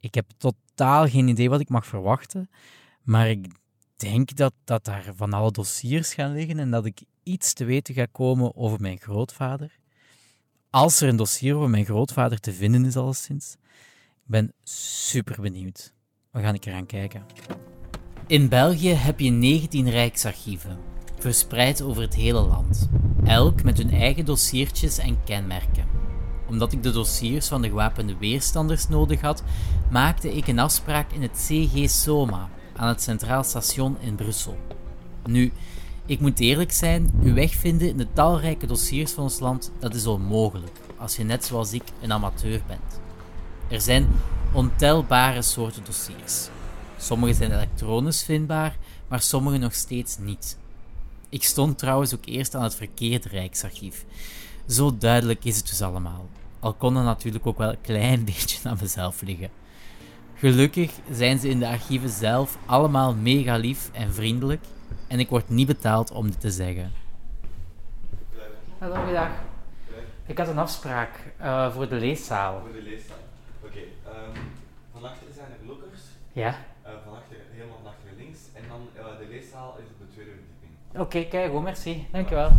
Ik 0.00 0.14
heb 0.14 0.26
totaal 0.74 1.08
geen 1.08 1.28
idee 1.28 1.50
wat 1.50 1.60
ik 1.60 1.68
mag 1.68 1.86
verwachten, 1.86 2.50
maar 3.02 3.30
ik 3.30 3.46
denk 3.96 4.36
dat, 4.36 4.52
dat 4.64 4.84
daar 4.84 5.12
van 5.16 5.32
alle 5.32 5.50
dossiers 5.50 6.14
gaan 6.14 6.32
liggen 6.32 6.58
en 6.58 6.70
dat 6.70 6.86
ik 6.86 7.02
iets 7.22 7.52
te 7.52 7.64
weten 7.64 7.94
ga 7.94 8.06
komen 8.12 8.56
over 8.56 8.80
mijn 8.80 8.98
grootvader. 8.98 9.78
Als 10.70 11.00
er 11.00 11.08
een 11.08 11.16
dossier 11.16 11.56
over 11.56 11.70
mijn 11.70 11.84
grootvader 11.84 12.40
te 12.40 12.52
vinden 12.52 12.84
is, 12.84 12.96
alleszins. 12.96 13.56
Ik 14.24 14.28
ben 14.28 14.52
super 14.62 15.40
benieuwd. 15.40 15.92
We 16.30 16.40
gaan 16.40 16.58
keer 16.58 16.72
gaan 16.72 16.86
kijken. 16.86 17.24
In 18.26 18.48
België 18.48 18.88
heb 18.88 19.20
je 19.20 19.30
19 19.30 19.90
rijksarchieven, 19.90 20.78
verspreid 21.18 21.82
over 21.82 22.02
het 22.02 22.14
hele 22.14 22.40
land. 22.40 22.88
Elk 23.24 23.62
met 23.62 23.78
hun 23.78 23.90
eigen 23.90 24.24
dossiertjes 24.24 24.98
en 24.98 25.24
kenmerken. 25.24 25.91
Omdat 26.52 26.72
ik 26.72 26.82
de 26.82 26.90
dossiers 26.90 27.48
van 27.48 27.62
de 27.62 27.68
gewapende 27.68 28.16
weerstanders 28.16 28.88
nodig 28.88 29.20
had, 29.20 29.42
maakte 29.90 30.36
ik 30.36 30.46
een 30.46 30.58
afspraak 30.58 31.12
in 31.12 31.22
het 31.22 31.46
CG 31.46 31.90
Soma 31.90 32.48
aan 32.76 32.88
het 32.88 33.02
Centraal 33.02 33.44
Station 33.44 33.96
in 34.00 34.14
Brussel. 34.14 34.56
Nu, 35.26 35.52
ik 36.06 36.20
moet 36.20 36.40
eerlijk 36.40 36.72
zijn, 36.72 37.10
uw 37.22 37.34
weg 37.34 37.54
vinden 37.54 37.88
in 37.88 37.96
de 37.96 38.12
talrijke 38.12 38.66
dossiers 38.66 39.12
van 39.12 39.22
ons 39.22 39.38
land, 39.38 39.72
dat 39.78 39.94
is 39.94 40.06
onmogelijk, 40.06 40.76
als 40.96 41.16
je 41.16 41.24
net 41.24 41.44
zoals 41.44 41.72
ik 41.72 41.82
een 42.00 42.12
amateur 42.12 42.60
bent. 42.66 43.00
Er 43.68 43.80
zijn 43.80 44.08
ontelbare 44.52 45.42
soorten 45.42 45.84
dossiers. 45.84 46.48
Sommige 46.98 47.34
zijn 47.34 47.52
elektronisch 47.52 48.22
vindbaar, 48.22 48.76
maar 49.08 49.20
sommige 49.20 49.56
nog 49.56 49.74
steeds 49.74 50.18
niet. 50.18 50.58
Ik 51.28 51.44
stond 51.44 51.78
trouwens 51.78 52.14
ook 52.14 52.26
eerst 52.26 52.54
aan 52.54 52.62
het 52.62 52.74
verkeerde 52.74 53.28
Rijksarchief. 53.28 54.04
Zo 54.68 54.96
duidelijk 54.98 55.44
is 55.44 55.56
het 55.56 55.68
dus 55.68 55.82
allemaal. 55.82 56.28
Al 56.62 56.72
kon 56.72 56.96
het 56.96 57.04
natuurlijk 57.04 57.46
ook 57.46 57.58
wel 57.58 57.70
een 57.70 57.80
klein 57.80 58.24
beetje 58.30 58.68
aan 58.68 58.78
mezelf 58.80 59.22
liggen. 59.22 59.50
Gelukkig 60.34 60.92
zijn 61.10 61.38
ze 61.38 61.48
in 61.48 61.58
de 61.58 61.68
archieven 61.68 62.08
zelf 62.08 62.58
allemaal 62.66 63.14
mega 63.14 63.56
lief 63.56 63.90
en 63.92 64.14
vriendelijk 64.14 64.64
en 65.08 65.18
ik 65.20 65.28
word 65.28 65.48
niet 65.48 65.66
betaald 65.66 66.10
om 66.10 66.26
dit 66.26 66.40
te 66.40 66.50
zeggen. 66.50 66.92
Hallo, 68.78 68.94
goedendag. 68.94 69.30
Ik 70.26 70.38
had 70.38 70.48
een 70.48 70.58
afspraak 70.58 71.32
uh, 71.40 71.72
voor 71.72 71.88
de 71.88 71.94
leeszaal. 71.94 72.60
Voor 72.60 72.72
de 72.72 72.82
leeszaal. 72.82 73.16
Oké, 73.62 73.66
okay, 73.66 74.22
um, 74.24 74.40
van 74.92 75.04
achter 75.04 75.26
zijn 75.34 75.46
er 75.60 75.66
lokkers. 75.66 76.00
Ja? 76.32 76.48
Uh, 76.48 76.90
van 77.04 77.14
achter, 77.14 77.36
helemaal 77.50 77.78
van 77.82 77.90
achter 77.90 78.10
links. 78.18 78.38
En 78.52 78.62
dan 78.68 78.80
uh, 78.96 79.18
de 79.18 79.26
leeszaal 79.28 79.76
is 79.78 79.84
op 79.90 79.98
de 79.98 80.14
tweede 80.14 80.30
verdieping. 80.30 80.72
Oké, 80.90 81.00
okay, 81.00 81.24
kijk, 81.24 81.50
goed, 81.52 81.62
merci. 81.62 82.06
Dankjewel. 82.12 82.50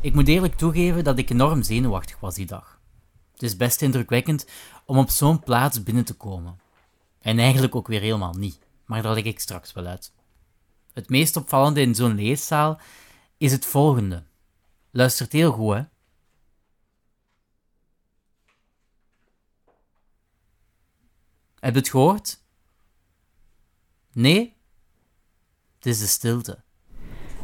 Ik 0.00 0.14
moet 0.14 0.28
eerlijk 0.28 0.54
toegeven 0.54 1.04
dat 1.04 1.18
ik 1.18 1.30
enorm 1.30 1.62
zenuwachtig 1.62 2.20
was 2.20 2.34
die 2.34 2.46
dag. 2.46 2.77
Het 3.38 3.48
is 3.48 3.56
best 3.56 3.82
indrukwekkend 3.82 4.46
om 4.84 4.98
op 4.98 5.10
zo'n 5.10 5.40
plaats 5.40 5.82
binnen 5.82 6.04
te 6.04 6.14
komen. 6.14 6.60
En 7.18 7.38
eigenlijk 7.38 7.74
ook 7.74 7.86
weer 7.86 8.00
helemaal 8.00 8.34
niet, 8.34 8.58
maar 8.84 9.02
daar 9.02 9.14
leg 9.14 9.24
ik 9.24 9.40
straks 9.40 9.72
wel 9.72 9.86
uit. 9.86 10.12
Het 10.92 11.08
meest 11.08 11.36
opvallende 11.36 11.80
in 11.80 11.94
zo'n 11.94 12.14
leeszaal 12.14 12.80
is 13.36 13.52
het 13.52 13.66
volgende. 13.66 14.24
Luistert 14.90 15.32
heel 15.32 15.52
goed, 15.52 15.74
hè? 15.74 15.82
Heb 21.58 21.72
je 21.72 21.78
het 21.78 21.88
gehoord? 21.88 22.40
Nee? 24.12 24.56
Het 25.76 25.86
is 25.86 25.98
de 25.98 26.06
stilte. 26.06 26.62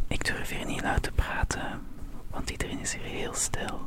Ik 0.08 0.24
durf 0.24 0.48
hier 0.48 0.66
niet 0.66 0.82
luid 0.82 1.02
te 1.02 1.12
praten, 1.12 1.86
want 2.30 2.50
iedereen 2.50 2.80
is 2.80 2.92
hier 2.92 3.02
heel 3.02 3.34
stil. 3.34 3.86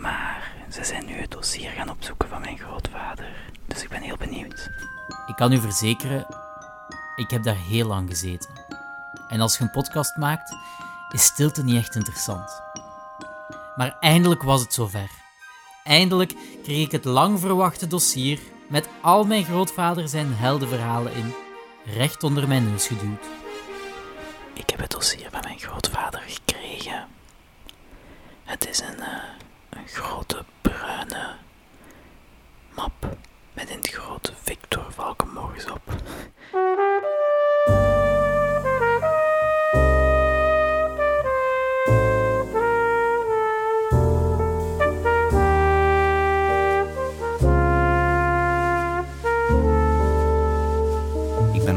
Maar 0.00 0.52
ze 0.70 0.84
zijn 0.84 1.06
nu 1.06 1.12
het 1.12 1.30
dossier 1.30 1.70
gaan 1.70 1.90
opzoeken 1.90 2.28
van 2.28 2.40
mijn 2.40 2.58
grootvader, 2.58 3.50
dus 3.66 3.82
ik 3.82 3.88
ben 3.88 4.02
heel 4.02 4.16
benieuwd. 4.16 4.70
Ik 5.26 5.36
kan 5.36 5.52
u 5.52 5.60
verzekeren, 5.60 6.26
ik 7.16 7.30
heb 7.30 7.42
daar 7.42 7.56
heel 7.56 7.86
lang 7.86 8.08
gezeten. 8.08 8.50
En 9.28 9.40
als 9.40 9.56
je 9.58 9.62
een 9.64 9.70
podcast 9.70 10.16
maakt, 10.16 10.56
is 11.12 11.24
stilte 11.24 11.64
niet 11.64 11.76
echt 11.76 11.94
interessant. 11.94 12.62
Maar 13.76 13.96
eindelijk 14.00 14.42
was 14.42 14.60
het 14.60 14.72
zover. 14.72 15.10
Eindelijk 15.84 16.34
kreeg 16.62 16.84
ik 16.86 16.92
het 16.92 17.04
lang 17.04 17.40
verwachte 17.40 17.86
dossier 17.86 18.40
met 18.68 18.88
al 19.00 19.24
mijn 19.24 19.44
grootvader 19.44 20.08
zijn 20.08 20.34
heldenverhalen 20.34 21.14
in, 21.14 21.34
recht 21.84 22.22
onder 22.22 22.48
mijn 22.48 22.70
neus 22.70 22.86
geduwd. 22.86 23.24
Ik 24.52 24.70
heb 24.70 24.80
het 24.80 24.90
dossier 24.90 25.28
van 25.30 25.40
mijn 25.42 25.58
grootvader 25.58 26.22
gekregen. 26.26 27.06
Het 28.44 28.68
is 28.68 28.80
een, 28.80 28.98
uh, 28.98 29.06
een 29.35 29.35
grote 29.86 30.44
bruine 30.62 31.36
map 32.74 33.16
met 33.52 33.70
in 33.70 33.76
het 33.76 33.88
grote 33.88 34.32
Victor 34.42 34.92
Valkenmorgens 34.92 35.70
op. 35.70 35.82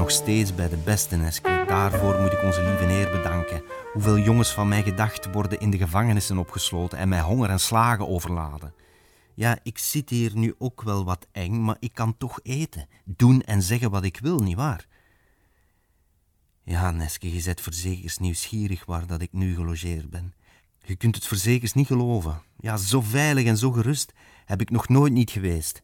nog 0.09 0.17
steeds 0.17 0.55
bij 0.55 0.69
de 0.69 0.77
beste 0.77 1.15
Neske. 1.15 1.63
Daarvoor 1.67 2.21
moet 2.21 2.31
ik 2.31 2.43
onze 2.43 2.63
lieve 2.63 2.83
Heer 2.83 3.11
bedanken. 3.11 3.63
Hoeveel 3.93 4.17
jongens 4.17 4.49
van 4.49 4.67
mij 4.67 4.83
gedacht 4.83 5.31
worden 5.31 5.59
in 5.59 5.69
de 5.69 5.77
gevangenissen 5.77 6.37
opgesloten 6.37 6.97
en 6.97 7.09
mij 7.09 7.19
honger 7.19 7.49
en 7.49 7.59
slagen 7.59 8.07
overladen. 8.07 8.73
Ja, 9.35 9.59
ik 9.63 9.77
zit 9.77 10.09
hier 10.09 10.31
nu 10.35 10.55
ook 10.57 10.81
wel 10.81 11.05
wat 11.05 11.27
eng, 11.31 11.63
maar 11.63 11.75
ik 11.79 11.93
kan 11.93 12.17
toch 12.17 12.39
eten, 12.43 12.87
doen 13.05 13.41
en 13.41 13.61
zeggen 13.61 13.91
wat 13.91 14.03
ik 14.03 14.19
wil, 14.21 14.39
nietwaar? 14.39 14.87
Ja, 16.63 16.91
Neske, 16.91 17.33
je 17.33 17.43
bent 17.43 17.61
verzekers 17.61 18.17
nieuwsgierig 18.17 18.85
waar 18.85 19.07
dat 19.07 19.21
ik 19.21 19.33
nu 19.33 19.55
gelogeerd 19.55 20.09
ben. 20.09 20.33
Je 20.81 20.95
kunt 20.95 21.15
het 21.15 21.27
verzekers 21.27 21.73
niet 21.73 21.87
geloven. 21.87 22.41
Ja, 22.59 22.77
zo 22.77 23.01
veilig 23.01 23.45
en 23.45 23.57
zo 23.57 23.71
gerust 23.71 24.13
heb 24.45 24.61
ik 24.61 24.69
nog 24.69 24.87
nooit 24.87 25.13
niet 25.13 25.31
geweest. 25.31 25.81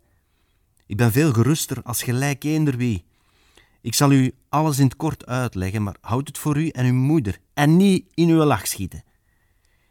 Ik 0.85 0.97
ben 0.97 1.11
veel 1.11 1.33
geruster 1.33 1.83
als 1.83 2.03
gelijk 2.03 2.43
eender 2.43 2.77
wie. 2.77 3.05
Ik 3.85 3.93
zal 3.93 4.11
u 4.11 4.33
alles 4.49 4.79
in 4.79 4.85
het 4.85 4.95
kort 4.95 5.25
uitleggen, 5.25 5.83
maar 5.83 5.95
houd 6.01 6.27
het 6.27 6.37
voor 6.37 6.57
u 6.57 6.67
en 6.67 6.85
uw 6.85 6.93
moeder 6.93 7.39
en 7.53 7.77
niet 7.77 8.05
in 8.13 8.29
uw 8.29 8.43
lach 8.43 8.67
schieten. 8.67 9.03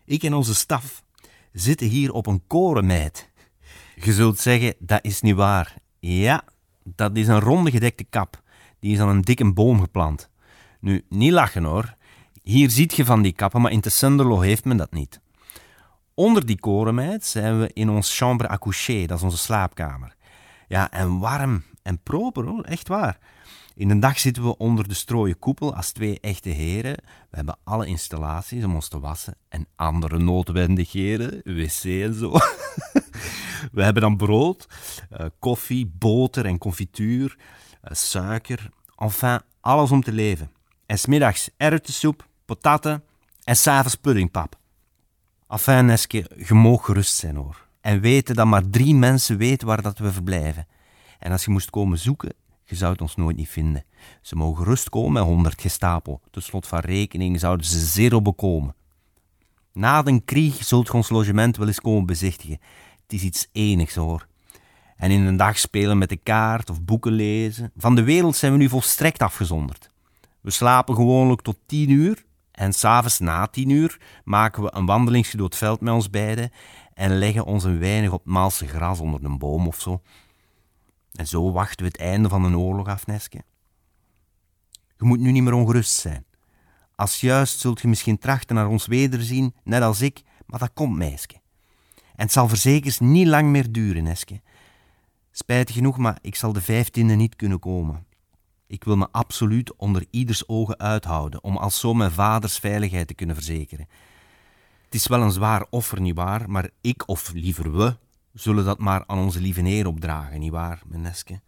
Ik 0.04 0.22
en 0.22 0.34
onze 0.34 0.54
staf 0.54 1.04
zitten 1.52 1.86
hier 1.86 2.12
op 2.12 2.26
een 2.26 2.46
korenmeid. 2.46 3.30
Je 3.94 4.12
zult 4.12 4.38
zeggen, 4.38 4.74
dat 4.78 5.04
is 5.04 5.20
niet 5.20 5.34
waar. 5.34 5.74
Ja, 5.98 6.44
dat 6.84 7.16
is 7.16 7.28
een 7.28 7.40
ronde 7.40 7.70
gedekte 7.70 8.04
kap. 8.04 8.42
Die 8.78 8.92
is 8.92 8.98
aan 8.98 9.08
een 9.08 9.22
dikke 9.22 9.52
boom 9.52 9.80
geplant. 9.80 10.30
Nu, 10.80 11.04
niet 11.08 11.32
lachen 11.32 11.64
hoor. 11.64 11.94
Hier 12.42 12.70
ziet 12.70 12.94
je 12.94 13.04
van 13.04 13.22
die 13.22 13.32
kappen, 13.32 13.60
maar 13.60 13.72
in 13.72 13.80
de 13.80 13.90
Sunderlo 13.90 14.40
heeft 14.40 14.64
men 14.64 14.76
dat 14.76 14.92
niet. 14.92 15.20
Onder 16.14 16.46
die 16.46 16.60
korenmeid 16.60 17.24
zijn 17.24 17.60
we 17.60 17.70
in 17.72 17.90
ons 17.90 18.16
chambre 18.16 18.50
à 18.50 18.58
coucher, 18.58 19.06
dat 19.06 19.18
is 19.18 19.24
onze 19.24 19.38
slaapkamer. 19.38 20.14
Ja, 20.68 20.90
en 20.90 21.18
warm 21.18 21.64
en 21.82 21.98
proper 22.02 22.44
hoor, 22.44 22.62
echt 22.62 22.88
waar. 22.88 23.18
In 23.76 23.88
de 23.88 23.98
dag 23.98 24.18
zitten 24.18 24.42
we 24.42 24.56
onder 24.56 24.88
de 24.88 24.94
strooien 24.94 25.38
koepel 25.38 25.74
als 25.74 25.92
twee 25.92 26.20
echte 26.20 26.48
heren. 26.48 26.96
We 27.30 27.36
hebben 27.36 27.58
alle 27.64 27.86
installaties 27.86 28.64
om 28.64 28.74
ons 28.74 28.88
te 28.88 29.00
wassen 29.00 29.36
en 29.48 29.66
andere 29.76 30.18
noodwendigheden, 30.18 31.40
wc 31.44 31.84
en 31.84 32.14
zo. 32.14 32.30
we 33.72 33.82
hebben 33.82 34.02
dan 34.02 34.16
brood, 34.16 34.68
uh, 35.12 35.26
koffie, 35.38 35.92
boter 35.98 36.46
en 36.46 36.58
confituur, 36.58 37.36
uh, 37.84 37.90
suiker, 37.94 38.70
enfin 38.96 39.40
alles 39.60 39.90
om 39.90 40.02
te 40.02 40.12
leven. 40.12 40.50
En 40.86 40.98
smiddags 40.98 41.50
erwtensoep, 41.56 42.28
pataten 42.44 43.04
en 43.44 43.56
s'avonds 43.56 43.96
puddingpap. 43.96 44.58
Enfin, 45.48 45.84
Neske, 45.84 46.30
je 46.46 46.54
mag 46.54 46.84
gerust 46.84 47.16
zijn 47.16 47.36
hoor. 47.36 47.66
En 47.80 48.00
weten 48.00 48.34
dat 48.34 48.46
maar 48.46 48.68
drie 48.70 48.94
mensen 48.94 49.36
weten 49.36 49.66
waar 49.66 49.82
dat 49.82 49.98
we 49.98 50.12
verblijven. 50.12 50.66
En 51.18 51.32
als 51.32 51.44
je 51.44 51.50
moest 51.50 51.70
komen 51.70 51.98
zoeken, 51.98 52.32
Je 52.64 52.74
zou 52.74 52.92
het 52.92 53.00
ons 53.00 53.16
nooit 53.16 53.36
niet 53.36 53.48
vinden. 53.48 53.84
Ze 54.20 54.36
mogen 54.36 54.64
rust 54.64 54.88
komen 54.88 55.12
met 55.12 55.22
honderd 55.22 55.60
gestapel. 55.60 56.20
Ten 56.30 56.42
slot 56.42 56.66
van 56.66 56.78
rekening 56.78 57.40
zouden 57.40 57.66
ze 57.66 57.78
zero 57.78 58.22
bekomen. 58.22 58.74
Na 59.72 60.02
de 60.02 60.20
krieg 60.24 60.64
zult 60.64 60.90
ons 60.90 61.08
logement 61.08 61.56
wel 61.56 61.66
eens 61.66 61.80
komen 61.80 62.06
bezichtigen. 62.06 62.58
Het 63.02 63.12
is 63.12 63.22
iets 63.22 63.48
enigs 63.52 63.94
hoor. 63.94 64.26
En 64.96 65.10
in 65.10 65.20
een 65.20 65.36
dag 65.36 65.58
spelen 65.58 65.98
met 65.98 66.08
de 66.08 66.16
kaart 66.16 66.70
of 66.70 66.82
boeken 66.82 67.12
lezen. 67.12 67.72
Van 67.76 67.94
de 67.94 68.02
wereld 68.02 68.36
zijn 68.36 68.52
we 68.52 68.58
nu 68.58 68.68
volstrekt 68.68 69.22
afgezonderd. 69.22 69.90
We 70.40 70.50
slapen 70.50 70.94
gewoonlijk 70.94 71.40
tot 71.40 71.58
tien 71.66 71.90
uur. 71.90 72.24
En 72.50 72.72
s'avonds 72.72 73.18
na 73.18 73.46
tien 73.46 73.70
uur 73.70 74.00
maken 74.24 74.62
we 74.62 74.74
een 74.74 74.86
wandelingsje 74.86 75.36
door 75.36 75.46
het 75.46 75.56
veld 75.56 75.80
met 75.80 75.94
ons 75.94 76.10
beiden. 76.10 76.50
En 76.94 77.18
leggen 77.18 77.44
ons 77.44 77.64
een 77.64 77.78
weinig 77.78 78.10
op 78.10 78.24
het 78.24 78.32
Maalse 78.32 78.66
gras 78.66 79.00
onder 79.00 79.24
een 79.24 79.38
boom 79.38 79.66
of 79.66 79.80
zo. 79.80 80.00
En 81.14 81.26
zo 81.26 81.52
wachten 81.52 81.78
we 81.78 81.84
het 81.84 82.00
einde 82.00 82.28
van 82.28 82.44
een 82.44 82.56
oorlog 82.56 82.86
af, 82.86 83.06
Neske. 83.06 83.44
Je 84.70 85.04
moet 85.04 85.20
nu 85.20 85.30
niet 85.30 85.42
meer 85.42 85.52
ongerust 85.52 85.92
zijn. 85.92 86.24
Als 86.94 87.20
juist 87.20 87.60
zult 87.60 87.80
je 87.80 87.88
misschien 87.88 88.18
trachten 88.18 88.54
naar 88.54 88.68
ons 88.68 88.86
wederzien, 88.86 89.54
net 89.64 89.82
als 89.82 90.00
ik, 90.00 90.22
maar 90.46 90.58
dat 90.58 90.70
komt, 90.74 90.96
meisje. 90.96 91.42
En 91.94 92.24
het 92.24 92.32
zal 92.32 92.48
verzekers 92.48 92.98
niet 92.98 93.26
lang 93.26 93.48
meer 93.48 93.72
duren, 93.72 94.02
Neske. 94.02 94.40
Spijtig 95.30 95.74
genoeg, 95.74 95.98
maar 95.98 96.18
ik 96.20 96.36
zal 96.36 96.52
de 96.52 96.60
vijftiende 96.60 97.14
niet 97.14 97.36
kunnen 97.36 97.58
komen. 97.58 98.06
Ik 98.66 98.84
wil 98.84 98.96
me 98.96 99.08
absoluut 99.10 99.76
onder 99.76 100.06
ieders 100.10 100.48
ogen 100.48 100.78
uithouden, 100.78 101.44
om 101.44 101.56
als 101.56 101.80
zo 101.80 101.94
mijn 101.94 102.10
vaders 102.10 102.58
veiligheid 102.58 103.06
te 103.06 103.14
kunnen 103.14 103.36
verzekeren. 103.36 103.88
Het 104.84 104.94
is 104.94 105.06
wel 105.06 105.22
een 105.22 105.30
zwaar 105.30 105.66
offer, 105.70 106.00
nietwaar, 106.00 106.50
maar 106.50 106.70
ik, 106.80 107.08
of 107.08 107.32
liever 107.32 107.76
we, 107.76 107.96
zullen 108.34 108.64
dat 108.64 108.78
maar 108.78 109.06
aan 109.06 109.18
onze 109.18 109.40
lieve 109.40 109.62
Heer 109.62 109.86
opdragen, 109.86 110.40
nietwaar, 110.40 110.82
mijn 110.86 111.00
Neske? 111.00 111.40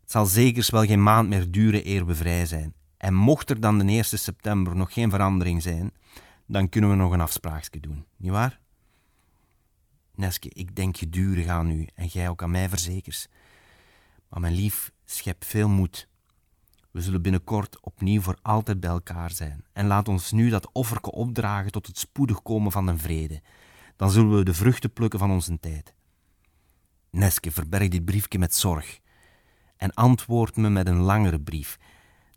Het 0.00 0.10
zal 0.10 0.26
zekers 0.26 0.70
wel 0.70 0.84
geen 0.84 1.02
maand 1.02 1.28
meer 1.28 1.50
duren 1.50 1.86
eer 1.88 2.06
we 2.06 2.14
vrij 2.14 2.46
zijn. 2.46 2.74
En 2.96 3.14
mocht 3.14 3.50
er 3.50 3.60
dan 3.60 3.78
de 3.78 3.84
1 3.84 4.04
september 4.04 4.76
nog 4.76 4.92
geen 4.92 5.10
verandering 5.10 5.62
zijn, 5.62 5.92
dan 6.46 6.68
kunnen 6.68 6.90
we 6.90 6.96
nog 6.96 7.12
een 7.12 7.20
afspraakje 7.20 7.80
doen, 7.80 8.04
nietwaar? 8.16 8.60
Neske, 10.14 10.48
ik 10.48 10.76
denk 10.76 10.96
gedurig 10.96 11.46
aan 11.46 11.70
u 11.70 11.88
en 11.94 12.06
jij 12.06 12.28
ook 12.28 12.42
aan 12.42 12.50
mij 12.50 12.68
verzekers. 12.68 13.26
Maar 14.28 14.40
mijn 14.40 14.54
lief, 14.54 14.92
schep 15.04 15.44
veel 15.44 15.68
moed. 15.68 16.08
We 16.90 17.00
zullen 17.00 17.22
binnenkort 17.22 17.80
opnieuw 17.80 18.20
voor 18.20 18.38
altijd 18.42 18.80
bij 18.80 18.90
elkaar 18.90 19.30
zijn. 19.30 19.64
En 19.72 19.86
laat 19.86 20.08
ons 20.08 20.32
nu 20.32 20.48
dat 20.48 20.72
offerke 20.72 21.12
opdragen 21.12 21.72
tot 21.72 21.86
het 21.86 21.98
spoedig 21.98 22.42
komen 22.42 22.72
van 22.72 22.86
de 22.86 22.98
vrede. 22.98 23.42
Dan 23.96 24.10
zullen 24.10 24.36
we 24.36 24.44
de 24.44 24.54
vruchten 24.54 24.92
plukken 24.92 25.18
van 25.18 25.30
onze 25.30 25.58
tijd. 25.60 25.94
Neske, 27.10 27.50
verberg 27.50 27.88
dit 27.88 28.04
briefje 28.04 28.38
met 28.38 28.54
zorg. 28.54 28.98
En 29.76 29.94
antwoord 29.94 30.56
me 30.56 30.68
met 30.68 30.86
een 30.86 31.00
langere 31.00 31.40
brief. 31.40 31.78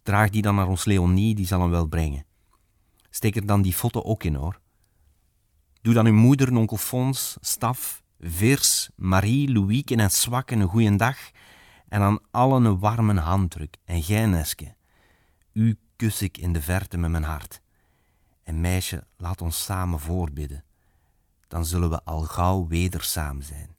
Draag 0.03 0.29
die 0.29 0.41
dan 0.41 0.55
naar 0.55 0.67
ons 0.67 0.85
Leonie, 0.85 1.35
die 1.35 1.45
zal 1.45 1.61
hem 1.61 1.69
wel 1.69 1.85
brengen. 1.85 2.25
Steek 3.09 3.35
er 3.35 3.45
dan 3.45 3.61
die 3.61 3.73
foto 3.73 4.01
ook 4.01 4.23
in, 4.23 4.35
hoor. 4.35 4.59
Doe 5.81 5.93
dan 5.93 6.05
uw 6.05 6.13
moeder, 6.13 6.55
onkel 6.57 6.77
Fons, 6.77 7.37
Staf, 7.39 8.03
Virs, 8.19 8.89
Marie, 8.95 9.51
Louieke 9.51 9.95
en 9.95 10.11
Swakke 10.11 10.55
een 10.55 10.67
goeie 10.67 10.95
dag 10.95 11.17
en 11.87 12.01
aan 12.01 12.19
allen 12.31 12.65
een 12.65 12.79
warme 12.79 13.19
handdruk. 13.19 13.77
En 13.85 14.03
gij, 14.03 14.25
Neske, 14.25 14.75
u 15.53 15.77
kus 15.95 16.21
ik 16.21 16.37
in 16.37 16.53
de 16.53 16.61
verte 16.61 16.97
met 16.97 17.11
mijn 17.11 17.23
hart. 17.23 17.61
En 18.43 18.61
meisje, 18.61 19.07
laat 19.17 19.41
ons 19.41 19.63
samen 19.63 19.99
voorbidden. 19.99 20.63
Dan 21.49 21.65
zullen 21.65 21.89
we 21.89 22.03
al 22.03 22.21
gauw 22.21 22.67
weder 22.67 23.03
samen 23.03 23.43
zijn. 23.43 23.75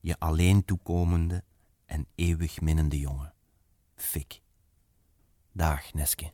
Je 0.00 0.18
alleen 0.18 0.64
toekomende 0.64 1.44
en 1.86 2.06
eeuwig 2.14 2.60
minnende 2.60 2.98
jongen. 2.98 3.34
Fik. 3.94 4.40
Dag, 5.52 5.92
Neske. 5.92 6.32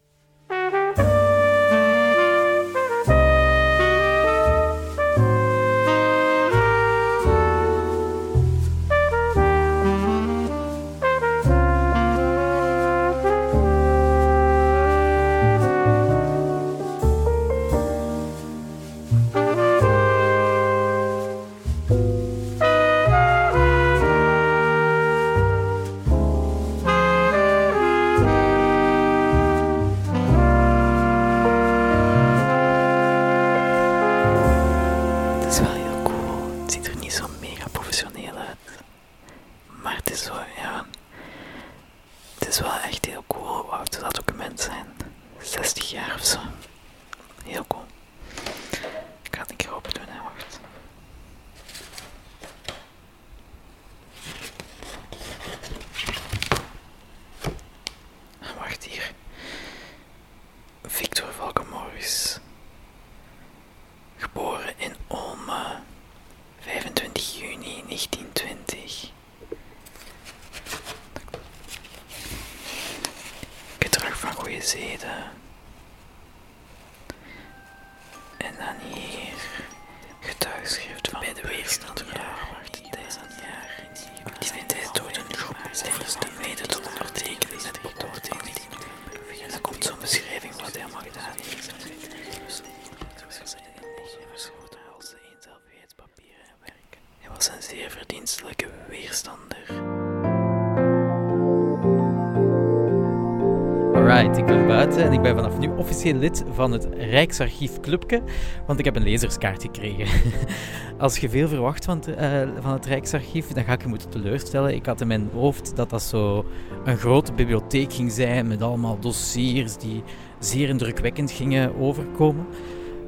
Officieel 106.00 106.20
lid 106.20 106.44
van 106.54 106.72
het 106.72 106.88
Rijksarchief 106.96 107.80
Clubke, 107.80 108.22
want 108.66 108.78
ik 108.78 108.84
heb 108.84 108.96
een 108.96 109.02
lezerskaart 109.02 109.62
gekregen. 109.62 110.32
Als 110.98 111.18
je 111.18 111.28
veel 111.28 111.48
verwacht 111.48 111.84
van 111.84 111.96
het, 111.96 112.14
eh, 112.14 112.48
van 112.60 112.72
het 112.72 112.86
Rijksarchief, 112.86 113.46
dan 113.46 113.64
ga 113.64 113.72
ik 113.72 113.82
je 113.82 113.88
moeten 113.88 114.10
teleurstellen. 114.10 114.74
Ik 114.74 114.86
had 114.86 115.00
in 115.00 115.06
mijn 115.06 115.28
hoofd 115.32 115.76
dat 115.76 115.90
dat 115.90 116.02
zo 116.02 116.44
een 116.84 116.96
grote 116.96 117.32
bibliotheek 117.32 117.92
ging 117.92 118.12
zijn 118.12 118.46
met 118.46 118.62
allemaal 118.62 118.98
dossiers 118.98 119.76
die 119.76 120.02
zeer 120.38 120.68
indrukwekkend 120.68 121.30
gingen 121.30 121.76
overkomen. 121.76 122.46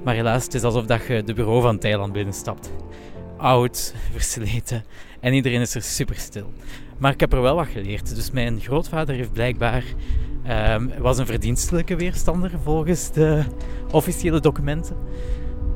Maar 0.04 0.14
helaas, 0.14 0.44
het 0.44 0.54
is 0.54 0.62
alsof 0.62 0.86
dat 0.86 1.06
je 1.06 1.22
de 1.24 1.34
bureau 1.34 1.62
van 1.62 1.78
Thailand 1.78 2.12
binnenstapt. 2.12 2.72
Oud, 3.36 3.94
versleten 4.12 4.84
en 5.20 5.32
iedereen 5.32 5.60
is 5.60 5.74
er 5.74 5.82
super 5.82 6.16
stil. 6.16 6.52
Maar 6.98 7.12
ik 7.12 7.20
heb 7.20 7.32
er 7.32 7.42
wel 7.42 7.56
wat 7.56 7.66
geleerd. 7.66 8.14
Dus 8.14 8.30
mijn 8.30 8.60
grootvader 8.60 9.14
heeft 9.14 9.32
blijkbaar 9.32 9.84
Ehm, 10.42 10.88
was 10.98 11.18
een 11.18 11.26
verdienstelijke 11.26 11.96
weerstander 11.96 12.50
volgens 12.62 13.12
de 13.12 13.42
officiële 13.90 14.40
documenten. 14.40 14.96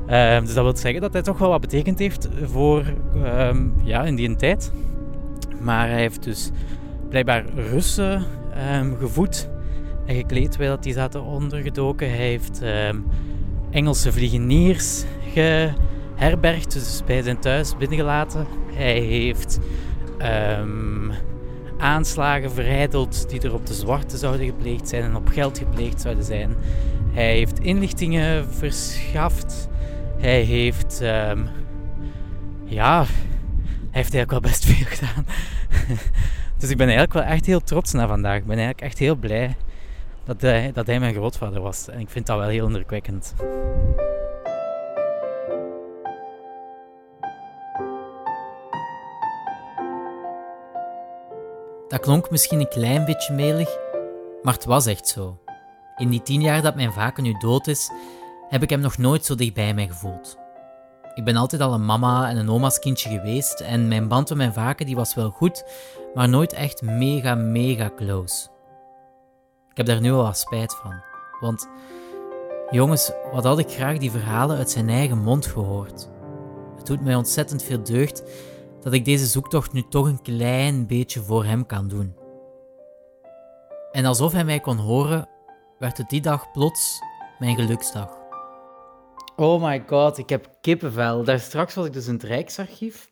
Ehm, 0.07 0.45
dus 0.45 0.53
dat 0.53 0.63
wil 0.63 0.77
zeggen 0.77 1.01
dat 1.01 1.13
hij 1.13 1.21
toch 1.21 1.37
wel 1.37 1.49
wat 1.49 1.61
betekend 1.61 1.99
heeft 1.99 2.29
voor 2.43 2.83
ehm, 3.23 3.67
ja, 3.83 4.03
in 4.03 4.15
die 4.15 4.35
tijd. 4.35 4.71
Maar 5.61 5.87
hij 5.87 5.99
heeft 5.99 6.23
dus 6.23 6.51
blijkbaar 7.09 7.45
Russen 7.55 8.25
gevoed 8.99 9.49
en 10.05 10.15
gekleed 10.15 10.51
terwijl 10.51 10.79
die 10.79 10.93
zaten 10.93 11.23
ondergedoken. 11.23 12.09
Hij 12.09 12.17
heeft 12.17 12.61
Engelse 13.71 14.11
vliegeniers 14.11 15.03
geherbergd, 15.33 16.73
dus 16.73 17.01
bij 17.05 17.21
zijn 17.21 17.39
thuis 17.39 17.77
binnengelaten. 17.77 18.47
Hij 18.73 18.99
heeft 18.99 19.59
aanslagen 21.77 22.51
verijdeld 22.51 23.29
die 23.29 23.41
er 23.41 23.53
op 23.53 23.65
de 23.65 23.73
zwarte 23.73 24.17
zouden 24.17 24.45
gepleegd 24.45 24.89
zijn 24.89 25.03
en 25.03 25.15
op 25.15 25.27
geld 25.27 25.57
gepleegd 25.57 26.01
zouden 26.01 26.23
zijn. 26.23 26.55
Hij 27.11 27.33
heeft 27.33 27.59
inlichtingen 27.59 28.53
verschaft. 28.53 29.69
Hij 30.17 30.41
heeft, 30.41 31.01
ehm, 31.01 31.45
ja, 32.65 32.97
hij 32.97 34.01
heeft 34.03 34.13
eigenlijk 34.13 34.31
wel 34.31 34.39
best 34.39 34.65
veel 34.69 34.85
gedaan. 34.85 35.25
Dus 36.57 36.69
ik 36.69 36.77
ben 36.77 36.87
eigenlijk 36.87 37.13
wel 37.13 37.35
echt 37.35 37.45
heel 37.45 37.63
trots 37.63 37.93
na 37.93 38.07
vandaag. 38.07 38.37
Ik 38.37 38.45
ben 38.45 38.57
eigenlijk 38.57 38.81
echt 38.81 38.97
heel 38.97 39.15
blij 39.15 39.55
dat 40.23 40.41
hij, 40.41 40.71
dat 40.73 40.87
hij 40.87 40.99
mijn 40.99 41.13
grootvader 41.13 41.61
was. 41.61 41.89
En 41.89 41.99
ik 41.99 42.09
vind 42.09 42.25
dat 42.25 42.37
wel 42.37 42.47
heel 42.47 42.65
indrukwekkend. 42.65 43.33
Dat 51.87 51.99
klonk 51.99 52.29
misschien 52.29 52.59
een 52.59 52.67
klein 52.67 53.05
beetje 53.05 53.33
melig, 53.33 53.77
maar 54.41 54.53
het 54.53 54.65
was 54.65 54.85
echt 54.85 55.07
zo. 55.07 55.39
In 55.95 56.09
die 56.09 56.21
tien 56.21 56.41
jaar 56.41 56.61
dat 56.61 56.75
mijn 56.75 56.93
vaker 56.93 57.23
nu 57.23 57.33
dood 57.39 57.67
is, 57.67 57.91
heb 58.49 58.63
ik 58.63 58.69
hem 58.69 58.79
nog 58.79 58.97
nooit 58.97 59.25
zo 59.25 59.35
dichtbij 59.35 59.73
mij 59.73 59.87
gevoeld. 59.87 60.37
Ik 61.15 61.23
ben 61.23 61.35
altijd 61.35 61.61
al 61.61 61.73
een 61.73 61.85
mama 61.85 62.29
en 62.29 62.37
een 62.37 62.49
oma's 62.49 62.79
kindje 62.79 63.09
geweest 63.09 63.59
en 63.59 63.87
mijn 63.87 64.07
band 64.07 64.29
met 64.29 64.37
mijn 64.37 64.53
vaker 64.53 64.85
die 64.85 64.95
was 64.95 65.15
wel 65.15 65.29
goed, 65.29 65.63
maar 66.13 66.29
nooit 66.29 66.53
echt 66.53 66.81
mega, 66.81 67.35
mega 67.35 67.91
close. 67.95 68.47
Ik 69.69 69.77
heb 69.77 69.85
daar 69.85 70.01
nu 70.01 70.11
wel 70.11 70.23
wat 70.23 70.37
spijt 70.37 70.75
van, 70.75 71.01
want 71.39 71.67
jongens, 72.69 73.11
wat 73.31 73.43
had 73.43 73.59
ik 73.59 73.69
graag 73.69 73.97
die 73.97 74.11
verhalen 74.11 74.57
uit 74.57 74.69
zijn 74.71 74.89
eigen 74.89 75.17
mond 75.17 75.45
gehoord. 75.45 76.09
Het 76.77 76.85
doet 76.85 77.03
mij 77.03 77.15
ontzettend 77.15 77.63
veel 77.63 77.83
deugd 77.83 78.23
dat 78.81 78.93
ik 78.93 79.05
deze 79.05 79.25
zoektocht 79.25 79.73
nu 79.73 79.83
toch 79.89 80.05
een 80.05 80.21
klein 80.21 80.87
beetje 80.87 81.21
voor 81.21 81.45
hem 81.45 81.65
kan 81.65 81.87
doen. 81.87 82.15
En 83.91 84.05
alsof 84.05 84.31
hij 84.31 84.45
mij 84.45 84.59
kon 84.59 84.77
horen, 84.77 85.29
werd 85.79 85.97
het 85.97 86.09
die 86.09 86.21
dag 86.21 86.51
plots 86.51 87.01
mijn 87.39 87.55
geluksdag. 87.55 88.17
Oh 89.35 89.63
my 89.63 89.83
god, 89.87 90.17
ik 90.17 90.29
heb 90.29 90.49
kippenvel. 90.61 91.23
Daar 91.23 91.39
straks 91.39 91.73
was 91.73 91.85
ik 91.85 91.93
dus 91.93 92.07
in 92.07 92.13
het 92.13 92.23
Rijksarchief. 92.23 93.09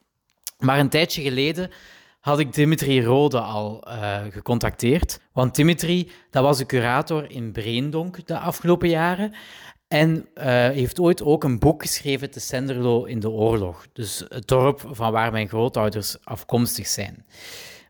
Maar 0.59 0.79
een 0.79 0.89
tijdje 0.89 1.21
geleden 1.21 1.71
had 2.19 2.39
ik 2.39 2.53
Dimitri 2.53 3.03
Rode 3.03 3.39
al 3.39 3.87
uh, 3.87 4.17
gecontacteerd. 4.29 5.19
Want 5.33 5.55
Dimitri, 5.55 6.11
dat 6.29 6.43
was 6.43 6.57
de 6.57 6.65
curator 6.65 7.31
in 7.31 7.51
Breendonk 7.51 8.27
de 8.27 8.39
afgelopen 8.39 8.89
jaren. 8.89 9.33
En 9.87 10.27
uh, 10.35 10.43
heeft 10.69 10.99
ooit 10.99 11.23
ook 11.23 11.43
een 11.43 11.59
boek 11.59 11.81
geschreven, 11.81 12.31
te 12.31 12.39
Senderlo 12.39 13.03
in 13.03 13.19
de 13.19 13.29
oorlog. 13.29 13.87
Dus 13.93 14.25
het 14.29 14.47
dorp 14.47 14.89
van 14.91 15.11
waar 15.11 15.31
mijn 15.31 15.47
grootouders 15.47 16.17
afkomstig 16.23 16.87
zijn. 16.87 17.25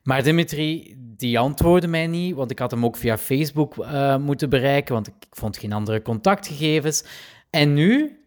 Maar 0.03 0.23
Dimitri, 0.23 0.95
die 0.97 1.39
antwoordde 1.39 1.87
mij 1.87 2.07
niet, 2.07 2.35
want 2.35 2.51
ik 2.51 2.59
had 2.59 2.71
hem 2.71 2.85
ook 2.85 2.97
via 2.97 3.17
Facebook 3.17 3.75
uh, 3.77 4.17
moeten 4.17 4.49
bereiken, 4.49 4.93
want 4.93 5.07
ik 5.07 5.13
vond 5.29 5.57
geen 5.57 5.73
andere 5.73 6.01
contactgegevens. 6.01 7.03
En 7.49 7.73
nu, 7.73 8.19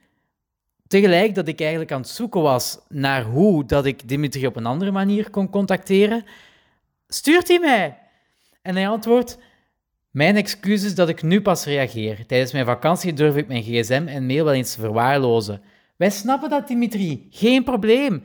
tegelijk 0.86 1.34
dat 1.34 1.48
ik 1.48 1.60
eigenlijk 1.60 1.92
aan 1.92 2.00
het 2.00 2.08
zoeken 2.08 2.40
was 2.40 2.78
naar 2.88 3.24
hoe 3.24 3.64
dat 3.64 3.86
ik 3.86 4.08
Dimitri 4.08 4.46
op 4.46 4.56
een 4.56 4.66
andere 4.66 4.90
manier 4.90 5.30
kon 5.30 5.50
contacteren, 5.50 6.24
stuurt 7.08 7.48
hij 7.48 7.58
mij. 7.58 7.98
En 8.62 8.76
hij 8.76 8.88
antwoordt, 8.88 9.38
mijn 10.18 10.36
excuus 10.36 10.94
dat 10.94 11.08
ik 11.08 11.22
nu 11.22 11.42
pas 11.42 11.64
reageer. 11.64 12.26
Tijdens 12.26 12.52
mijn 12.52 12.64
vakantie 12.66 13.12
durf 13.12 13.36
ik 13.36 13.48
mijn 13.48 13.62
gsm 13.62 14.04
en 14.06 14.26
mail 14.26 14.44
wel 14.44 14.54
eens 14.54 14.74
te 14.74 14.80
verwaarlozen. 14.80 15.62
Wij 15.96 16.10
snappen 16.10 16.50
dat, 16.50 16.68
Dimitri. 16.68 17.26
Geen 17.30 17.64
probleem. 17.64 18.24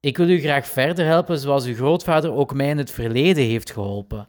Ik 0.00 0.16
wil 0.16 0.28
u 0.28 0.40
graag 0.40 0.66
verder 0.66 1.06
helpen 1.06 1.38
zoals 1.38 1.64
uw 1.64 1.74
grootvader 1.74 2.32
ook 2.32 2.54
mij 2.54 2.68
in 2.68 2.78
het 2.78 2.90
verleden 2.90 3.44
heeft 3.44 3.70
geholpen. 3.70 4.28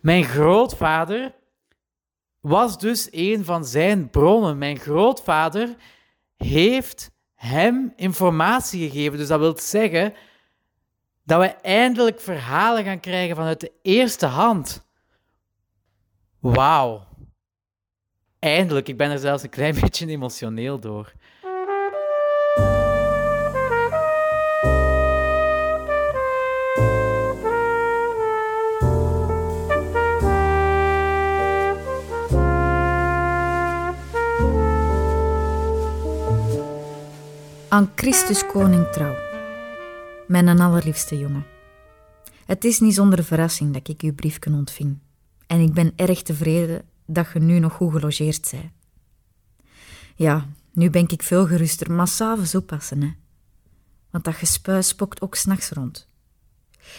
Mijn 0.00 0.24
grootvader 0.24 1.34
was 2.40 2.78
dus 2.78 3.08
een 3.10 3.44
van 3.44 3.64
zijn 3.64 4.10
bronnen. 4.10 4.58
Mijn 4.58 4.78
grootvader 4.78 5.74
heeft 6.36 7.10
hem 7.34 7.92
informatie 7.96 8.90
gegeven. 8.90 9.18
Dus 9.18 9.28
dat 9.28 9.38
wil 9.38 9.58
zeggen 9.58 10.14
dat 11.24 11.40
we 11.40 11.46
eindelijk 11.46 12.20
verhalen 12.20 12.84
gaan 12.84 13.00
krijgen 13.00 13.36
vanuit 13.36 13.60
de 13.60 13.72
eerste 13.82 14.26
hand. 14.26 14.85
Wauw. 16.54 17.02
Eindelijk, 18.38 18.88
ik 18.88 18.96
ben 18.96 19.10
er 19.10 19.18
zelfs 19.18 19.42
een 19.42 19.48
klein 19.48 19.74
beetje 19.80 20.06
emotioneel 20.06 20.78
door. 20.80 21.12
Aan 37.68 37.92
Christus 37.94 38.46
koning 38.46 38.86
trouw, 38.86 39.14
mijn 40.26 40.60
allerliefste 40.60 41.18
jongen. 41.18 41.46
Het 42.44 42.64
is 42.64 42.80
niet 42.80 42.94
zonder 42.94 43.24
verrassing 43.24 43.72
dat 43.72 43.88
ik 43.88 44.00
uw 44.02 44.14
briefje 44.14 44.52
ontving. 44.52 45.05
En 45.46 45.60
ik 45.60 45.72
ben 45.72 45.92
erg 45.96 46.22
tevreden 46.22 46.84
dat 47.06 47.26
je 47.32 47.38
nu 47.38 47.58
nog 47.58 47.72
goed 47.72 47.92
gelogeerd 47.92 48.48
bent. 48.50 48.72
Ja, 50.16 50.46
nu 50.72 50.90
ben 50.90 51.08
ik 51.08 51.22
veel 51.22 51.46
geruster, 51.46 51.92
maar 51.92 52.08
s'avonds 52.08 52.54
oppassen, 52.54 53.02
hè. 53.02 53.10
Want 54.10 54.24
dat 54.24 54.34
gespuis 54.34 54.88
spokt 54.88 55.20
ook 55.20 55.34
s'nachts 55.34 55.70
rond. 55.70 56.08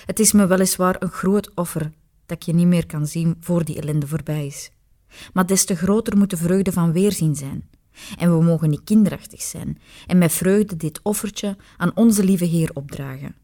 Het 0.06 0.20
is 0.20 0.32
me 0.32 0.48
weliswaar 0.48 0.96
een 1.00 1.10
groot 1.10 1.52
offer 1.56 1.92
dat 2.26 2.46
je 2.46 2.54
niet 2.54 2.68
meer 2.68 2.86
kan 2.86 3.08
zien 3.08 3.38
voor 3.40 3.66
die 3.66 3.82
ellende 3.82 4.08
voorbij 4.08 4.46
is. 4.46 4.72
Maar 5.34 5.46
des 5.46 5.66
te 5.66 5.76
groter 5.76 6.18
moet 6.18 6.30
de 6.30 6.38
vreugde 6.38 6.72
van 6.72 6.92
weerzien 6.92 7.36
zijn. 7.36 7.70
En 8.18 8.38
we 8.38 8.44
mogen 8.44 8.70
niet 8.70 8.84
kinderachtig 8.84 9.42
zijn 9.42 9.82
en 10.08 10.18
met 10.18 10.32
vreugde 10.32 10.78
dit 10.78 11.00
offertje 11.04 11.58
aan 11.78 11.96
onze 11.96 12.24
lieve 12.24 12.46
Heer 12.46 12.72
opdragen. 12.74 13.36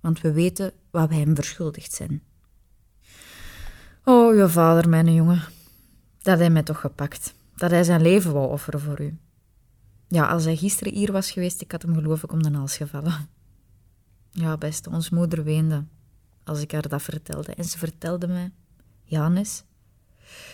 Want 0.00 0.20
we 0.20 0.32
weten 0.32 0.72
wat 0.90 1.08
wij 1.08 1.18
hem 1.18 1.34
verschuldigd 1.34 1.92
zijn. 1.92 2.22
Oh, 4.06 4.34
je 4.34 4.48
vader, 4.48 4.88
mijn 4.88 5.14
jongen. 5.14 5.42
Dat 6.22 6.38
hij 6.38 6.50
mij 6.50 6.62
toch 6.62 6.80
gepakt. 6.80 7.34
Dat 7.56 7.70
hij 7.70 7.84
zijn 7.84 8.02
leven 8.02 8.32
wou 8.32 8.50
offeren 8.50 8.80
voor 8.80 9.00
u. 9.00 9.18
Ja, 10.08 10.26
als 10.26 10.44
hij 10.44 10.56
gisteren 10.56 10.94
hier 10.94 11.12
was 11.12 11.30
geweest, 11.30 11.60
ik 11.60 11.72
had 11.72 11.82
hem 11.82 11.94
geloof 11.94 12.22
ik 12.22 12.32
om 12.32 12.42
de 12.42 12.50
hals 12.50 12.76
gevallen. 12.76 13.28
Ja, 14.30 14.56
beste, 14.56 14.90
ons 14.90 15.10
moeder 15.10 15.44
weende 15.44 15.84
als 16.44 16.60
ik 16.60 16.72
haar 16.72 16.88
dat 16.88 17.02
vertelde. 17.02 17.54
En 17.54 17.64
ze 17.64 17.78
vertelde 17.78 18.26
mij, 18.26 18.52
Janis, 19.04 19.64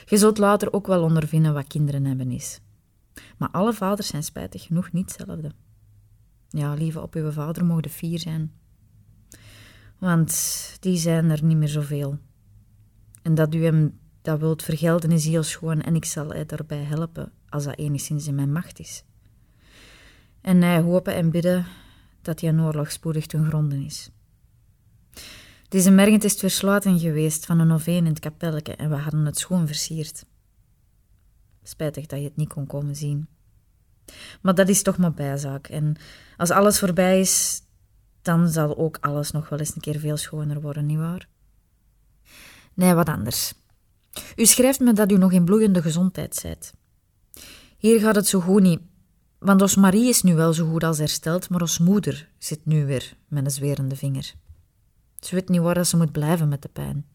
je 0.07 0.17
zult 0.17 0.39
later 0.39 0.73
ook 0.73 0.87
wel 0.87 1.03
ondervinden 1.03 1.55
wat 1.55 1.67
kinderen 1.67 2.05
hebben 2.05 2.31
is. 2.31 2.61
Maar 3.37 3.51
alle 3.51 3.73
vaders 3.73 4.09
zijn 4.09 4.25
spijtig 4.25 4.63
genoeg 4.63 4.93
niet 4.93 5.17
hetzelfde. 5.17 5.53
Ja, 6.49 6.75
lieve, 6.75 7.01
op 7.01 7.15
uw 7.15 7.31
vader 7.31 7.65
mogen 7.65 7.91
vier 7.91 8.19
zijn. 8.19 8.53
Want 9.99 10.77
die 10.81 10.97
zijn 10.97 11.31
er 11.31 11.45
niet 11.45 11.57
meer 11.57 11.69
zoveel. 11.69 12.19
En 13.23 13.35
dat 13.35 13.55
u 13.55 13.65
hem 13.65 13.99
dat 14.23 14.41
wilt 14.41 14.63
vergelden 14.63 15.13
is 15.13 15.25
heel 15.25 15.43
schoon 15.43 15.81
en 15.81 15.95
ik 15.95 16.05
zal 16.05 16.29
hij 16.29 16.47
daarbij 16.47 16.83
helpen 16.83 17.33
als 17.49 17.65
dat 17.65 17.79
enigszins 17.79 18.27
in 18.27 18.35
mijn 18.35 18.53
macht 18.53 18.79
is. 18.79 19.05
En 20.41 20.63
hij 20.63 20.81
hopen 20.81 21.15
en 21.15 21.31
bidden 21.31 21.67
dat 22.23 22.39
die 22.39 22.53
oorlog 22.53 22.93
spoedig 22.93 23.27
ten 23.27 23.47
gronde 23.47 23.85
is. 23.85 24.11
Deze 25.69 25.91
mergend 25.91 26.25
is 26.25 26.43
het 26.43 26.85
geweest 26.85 27.47
van 27.47 27.59
een 27.59 27.67
noveen 27.67 27.97
in 27.97 28.13
het 28.13 28.19
kapelletje 28.19 28.77
en 28.77 28.91
we 28.91 28.97
hadden 28.97 29.25
het 29.25 29.39
schoon 29.39 29.67
versierd. 29.67 30.25
Spijtig 31.63 32.07
dat 32.07 32.19
je 32.19 32.25
het 32.25 32.37
niet 32.37 32.53
kon 32.53 32.67
komen 32.67 32.97
zien. 32.97 33.29
Maar 34.41 34.55
dat 34.55 34.69
is 34.69 34.83
toch 34.83 34.99
maar 34.99 35.13
bijzaak. 35.13 35.69
En 35.69 35.97
als 36.37 36.51
alles 36.51 36.79
voorbij 36.79 37.21
is, 37.21 37.63
dan 38.23 38.49
zal 38.49 38.77
ook 38.77 38.99
alles 39.01 39.31
nog 39.31 39.49
wel 39.49 39.59
eens 39.59 39.75
een 39.75 39.81
keer 39.81 39.99
veel 39.99 40.17
schoner 40.17 40.61
worden, 40.61 40.87
nietwaar? 40.87 41.29
Nee, 42.81 42.95
wat 42.95 43.09
anders. 43.09 43.53
U 44.37 44.47
schrijft 44.47 44.81
me 44.81 44.93
dat 44.93 45.13
u 45.13 45.17
nog 45.17 45.33
in 45.33 45.45
bloeiende 45.45 45.83
gezondheid 45.83 46.35
zijt. 46.35 46.73
Hier 47.77 48.01
gaat 48.01 48.15
het 48.15 48.27
zo 48.27 48.41
goed 48.41 48.63
niet, 48.63 48.81
want 49.39 49.63
ons 49.63 49.77
Marie 49.77 50.09
is 50.09 50.23
nu 50.23 50.35
wel 50.35 50.53
zo 50.53 50.71
goed 50.71 50.85
als 50.85 50.99
hersteld, 50.99 51.49
maar 51.49 51.61
ons 51.61 51.79
moeder 51.79 52.29
zit 52.39 52.67
nu 52.67 52.87
weer 52.87 53.17
met 53.29 53.45
een 53.45 53.51
zwerende 53.51 53.97
vinger. 53.97 54.35
Ze 55.19 55.35
weet 55.35 55.49
niet 55.49 55.61
waar 55.61 55.87
ze 55.87 55.97
moet 55.97 56.13
blijven 56.13 56.49
met 56.49 56.63
de 56.63 56.69
pijn. 56.69 57.07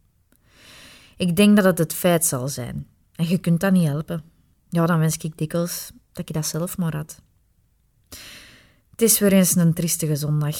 Ik 1.17 1.35
denk 1.35 1.55
dat 1.55 1.65
het 1.65 1.77
het 1.77 1.93
feit 1.93 2.25
zal 2.25 2.47
zijn, 2.47 2.87
en 3.15 3.27
je 3.27 3.37
kunt 3.37 3.59
dat 3.59 3.71
niet 3.71 3.87
helpen. 3.87 4.23
Ja, 4.69 4.85
dan 4.85 4.99
wens 4.99 5.17
ik 5.17 5.37
dikwijls 5.37 5.91
dat 6.11 6.27
je 6.27 6.33
dat 6.33 6.45
zelf 6.45 6.77
maar 6.77 6.95
had. 6.95 7.21
Het 8.89 9.01
is 9.01 9.19
weer 9.19 9.33
eens 9.33 9.55
een 9.55 9.73
triestige 9.73 10.15
zondag. 10.15 10.57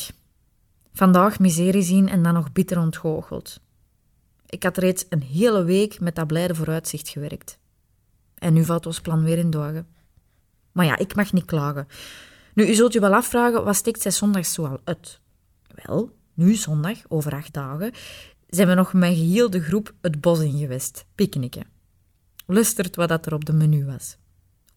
Vandaag 0.94 1.40
miserie 1.40 1.82
zien 1.82 2.10
en 2.10 2.24
dan 2.24 2.34
nog 2.34 2.52
bitter 2.52 2.80
ontgoocheld. 2.80 3.64
Ik 4.46 4.64
had 4.64 4.78
reeds 4.78 5.06
een 5.10 5.22
hele 5.22 5.64
week 5.64 6.00
met 6.00 6.16
dat 6.16 6.28
blijde 6.28 6.56
vooruitzicht 6.56 7.10
gewerkt. 7.10 7.60
En 8.36 8.54
nu 8.54 8.66
valt 8.66 8.86
ons 8.86 9.02
plan 9.02 9.24
weer 9.24 9.38
in 9.38 9.50
dagen. 9.50 9.88
Maar 10.72 10.86
ja, 10.86 10.98
ik 10.98 11.16
mag 11.16 11.34
niet 11.34 11.46
klagen. 11.46 11.88
Nu, 12.54 12.68
u 12.68 12.74
zult 12.74 12.94
je 12.94 13.00
wel 13.00 13.14
afvragen, 13.14 13.64
wat 13.64 13.76
steekt 13.76 14.02
zij 14.02 14.12
zondags 14.12 14.54
zoal 14.54 14.80
uit? 14.84 15.20
Wel, 15.84 16.12
nu 16.34 16.54
zondag, 16.54 16.98
over 17.08 17.34
acht 17.34 17.54
dagen, 17.54 17.92
zijn 18.48 18.68
we 18.68 18.74
nog 18.74 18.94
met 18.94 19.14
geheel 19.14 19.50
de 19.50 19.62
groep 19.62 19.94
het 20.02 20.22
bos 20.22 20.40
in 20.40 20.58
geweest, 20.58 21.06
picknicken. 21.16 21.68
Lustert 22.48 22.96
wat 22.96 23.10
dat 23.10 23.26
er 23.26 23.34
op 23.34 23.46
de 23.46 23.54
menu 23.54 23.86
was. 23.86 24.18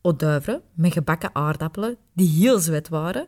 Oduiveren 0.00 0.62
met 0.74 0.92
gebakken 0.92 1.35
aardappelen, 1.35 1.96
die 2.12 2.28
heel 2.28 2.59
zwet 2.59 2.88
waren. 2.88 3.26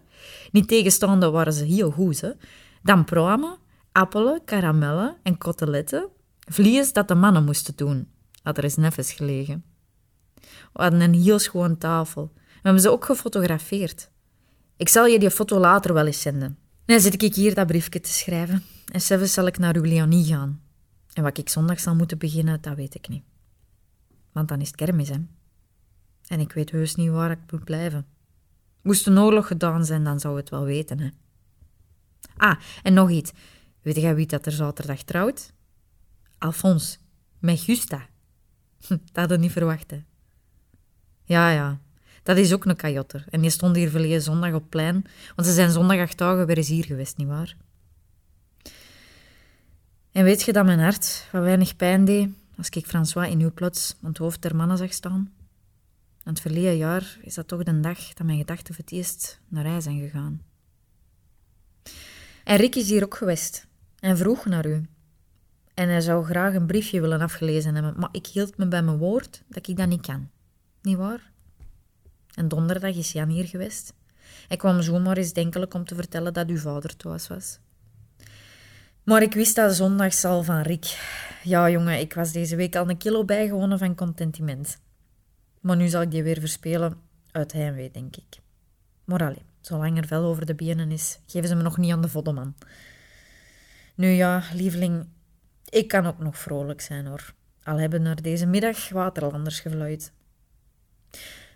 Niet 0.53 0.69
tegenstaande 0.69 1.31
waren 1.31 1.53
ze 1.53 1.65
heel 1.65 1.91
goed, 1.91 2.21
hè. 2.21 2.31
Dan 2.83 3.05
pruimen 3.05 3.59
appelen, 3.93 4.45
karamellen 4.45 5.17
en 5.23 5.39
koteletten. 5.39 6.09
Vlies 6.53 6.93
dat 6.93 7.09
de 7.09 7.15
mannen 7.15 7.45
moesten 7.45 7.77
doen, 7.77 8.09
had 8.43 8.59
er 8.59 8.65
eens 8.65 8.77
neffens 8.77 9.13
gelegen. 9.13 9.65
We 10.73 10.83
hadden 10.83 11.01
een 11.01 11.15
heel 11.15 11.39
schoon 11.39 11.79
tafel. 11.79 12.33
We 12.35 12.61
hebben 12.63 12.83
ze 12.83 12.91
ook 12.91 13.05
gefotografeerd. 13.05 14.11
Ik 14.77 14.89
zal 14.89 15.07
je 15.07 15.19
die 15.19 15.31
foto 15.31 15.59
later 15.59 15.95
wel 15.95 16.07
eens 16.07 16.21
zenden. 16.21 16.59
Dan 16.85 17.01
zit 17.01 17.23
ik 17.23 17.35
hier 17.35 17.55
dat 17.55 17.67
briefje 17.67 18.01
te 18.01 18.13
schrijven. 18.13 18.63
En 18.93 19.01
zelfs 19.01 19.33
zal 19.33 19.47
ik 19.47 19.59
naar 19.59 19.77
uw 19.77 20.25
gaan. 20.25 20.63
En 21.13 21.23
wat 21.23 21.39
ik 21.39 21.49
zondag 21.49 21.81
zal 21.81 21.95
moeten 21.95 22.19
beginnen, 22.19 22.61
dat 22.61 22.77
weet 22.77 22.95
ik 22.95 23.09
niet. 23.09 23.25
Want 24.33 24.49
dan 24.49 24.61
is 24.61 24.67
het 24.67 24.77
kermis, 24.77 25.09
hè. 25.09 25.19
En 26.27 26.41
ik 26.41 26.53
weet 26.53 26.71
heus 26.71 26.95
niet 26.95 27.11
waar 27.11 27.31
ik 27.31 27.53
moet 27.53 27.65
blijven. 27.65 28.07
Moest 28.83 29.07
een 29.07 29.19
oorlog 29.19 29.47
gedaan 29.47 29.85
zijn, 29.85 30.05
dan 30.05 30.21
zou 30.21 30.37
het 30.37 30.49
wel 30.49 30.65
weten, 30.65 31.01
hè. 31.01 31.09
Ah, 32.37 32.57
en 32.83 32.95
nog 32.95 33.11
iets. 33.11 33.33
Weet 33.83 33.97
jij 33.97 34.15
wie 34.15 34.27
dat 34.27 34.47
er 34.47 34.53
zaterdag 34.53 35.03
trouwt? 35.03 35.53
Alphonse. 36.41 36.99
Met 37.39 37.61
Gusta. 37.61 38.09
dat 38.89 39.01
hadden 39.13 39.41
niet 39.41 39.53
verwacht, 39.53 39.91
hè. 39.91 40.03
Ja, 41.25 41.51
ja. 41.51 41.81
Dat 42.23 42.37
is 42.37 42.53
ook 42.53 42.65
een 42.65 42.77
kajotter. 42.77 43.25
En 43.31 43.41
die 43.41 43.51
stond 43.51 43.77
hier 43.77 43.91
verleden 43.91 44.23
zondag 44.23 44.53
op 44.53 44.71
plein, 44.71 45.05
want 45.37 45.49
ze 45.49 45.55
zijn 45.55 45.71
zondag 45.71 45.99
acht 45.99 46.47
weer 46.47 46.57
eens 46.57 46.69
hier 46.69 46.85
geweest, 46.85 47.17
nietwaar? 47.17 47.57
En 50.13 50.25
weet 50.25 50.43
je 50.43 50.53
dat 50.53 50.65
mijn 50.65 50.79
hart 50.79 51.29
wat 51.33 51.43
weinig 51.43 51.77
pijn 51.77 52.05
deed 52.05 52.29
als 52.57 52.69
ik 52.69 52.87
François 52.87 53.31
in 53.31 53.41
uw 53.41 53.53
plots 53.53 53.97
aan 54.03 54.09
het 54.09 54.19
hoofd 54.19 54.43
der 54.43 54.57
mannen 54.57 54.77
zag 54.77 54.93
staan? 54.93 55.33
En 56.25 56.31
het 56.33 56.41
verleden 56.41 56.77
jaar 56.77 57.19
is 57.23 57.35
dat 57.35 57.49
toch 57.49 57.63
de 57.63 57.81
dag 57.81 58.13
dat 58.13 58.27
mijn 58.27 58.39
gedachten 58.39 58.75
voor 58.75 58.85
het 58.85 58.93
eerst 58.93 59.41
naar 59.49 59.65
hij 59.65 59.81
zijn 59.81 60.01
gegaan. 60.01 60.43
En 62.45 62.57
Rick 62.57 62.75
is 62.75 62.89
hier 62.89 63.05
ook 63.05 63.17
geweest 63.17 63.67
en 64.01 64.17
vroeg 64.17 64.45
naar 64.45 64.67
u. 64.67 64.89
En 65.81 65.89
hij 65.89 66.01
zou 66.01 66.25
graag 66.25 66.55
een 66.55 66.67
briefje 66.67 67.01
willen 67.01 67.21
afgelezen 67.21 67.75
hebben, 67.75 67.95
maar 67.97 68.09
ik 68.13 68.27
hield 68.27 68.57
me 68.57 68.67
bij 68.67 68.83
mijn 68.83 68.97
woord 68.97 69.43
dat 69.49 69.69
ik 69.69 69.77
dat 69.77 69.89
niet 69.89 70.07
kan. 70.07 70.31
Niet 70.83 70.97
waar? 70.97 71.31
En 72.35 72.49
donderdag 72.49 72.95
is 72.95 73.13
Jan 73.13 73.29
hier 73.29 73.45
geweest. 73.47 73.95
Hij 74.49 74.57
kwam 74.57 74.83
zomaar 74.83 75.17
eens 75.17 75.33
denkelijk 75.33 75.75
om 75.75 75.85
te 75.85 75.95
vertellen 75.95 76.33
dat 76.33 76.49
uw 76.49 76.59
vader 76.59 76.97
thuis 76.97 77.29
was. 77.29 77.59
Maar 79.03 79.23
ik 79.23 79.35
wist 79.35 79.57
dat 79.57 79.75
zondags 79.75 80.25
al 80.25 80.43
van 80.43 80.61
Rick. 80.61 80.99
Ja, 81.43 81.71
jongen, 81.71 81.99
ik 81.99 82.15
was 82.15 82.33
deze 82.33 82.57
week 82.57 82.77
al 82.77 82.89
een 82.89 82.97
kilo 82.97 83.25
bijgewonnen 83.25 83.79
van 83.79 83.95
contentiment. 83.95 84.79
Maar 85.61 85.77
nu 85.77 85.89
zal 85.89 86.03
ik 86.03 86.11
die 86.11 86.23
weer 86.23 86.41
verspelen 86.41 86.97
uit 87.31 87.53
heimwee, 87.53 87.91
denk 87.91 88.17
ik. 88.17 88.39
Maar 89.05 89.37
zolang 89.61 89.99
er 89.99 90.07
vel 90.07 90.25
over 90.25 90.47
de 90.47 90.55
benen 90.55 90.91
is, 90.91 91.19
geven 91.27 91.49
ze 91.49 91.55
me 91.55 91.63
nog 91.63 91.77
niet 91.77 91.93
aan 91.93 92.03
de 92.03 92.09
voddeman. 92.09 92.55
Nu 93.95 94.09
ja, 94.09 94.43
lieveling, 94.55 95.07
ik 95.71 95.89
kan 95.89 96.07
ook 96.07 96.19
nog 96.19 96.39
vrolijk 96.39 96.81
zijn 96.81 97.07
hoor. 97.07 97.35
Al 97.63 97.77
hebben 97.77 98.07
er 98.07 98.23
deze 98.23 98.47
middag 98.47 98.89
waterlanders 98.89 99.61
gevluid. 99.61 100.13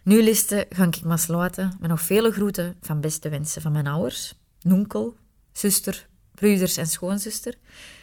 Nu, 0.02 0.22
liste, 0.22 0.66
ga 0.70 0.84
ik 0.84 1.02
maar 1.02 1.18
sluiten 1.18 1.76
met 1.80 1.90
nog 1.90 2.00
vele 2.00 2.32
groeten 2.32 2.76
van 2.80 3.00
beste 3.00 3.28
wensen 3.28 3.62
van 3.62 3.72
mijn 3.72 3.86
ouders, 3.86 4.34
nonkel, 4.60 5.16
zuster, 5.52 6.06
broeders 6.34 6.76
en 6.76 6.86
schoonzuster 6.86 7.54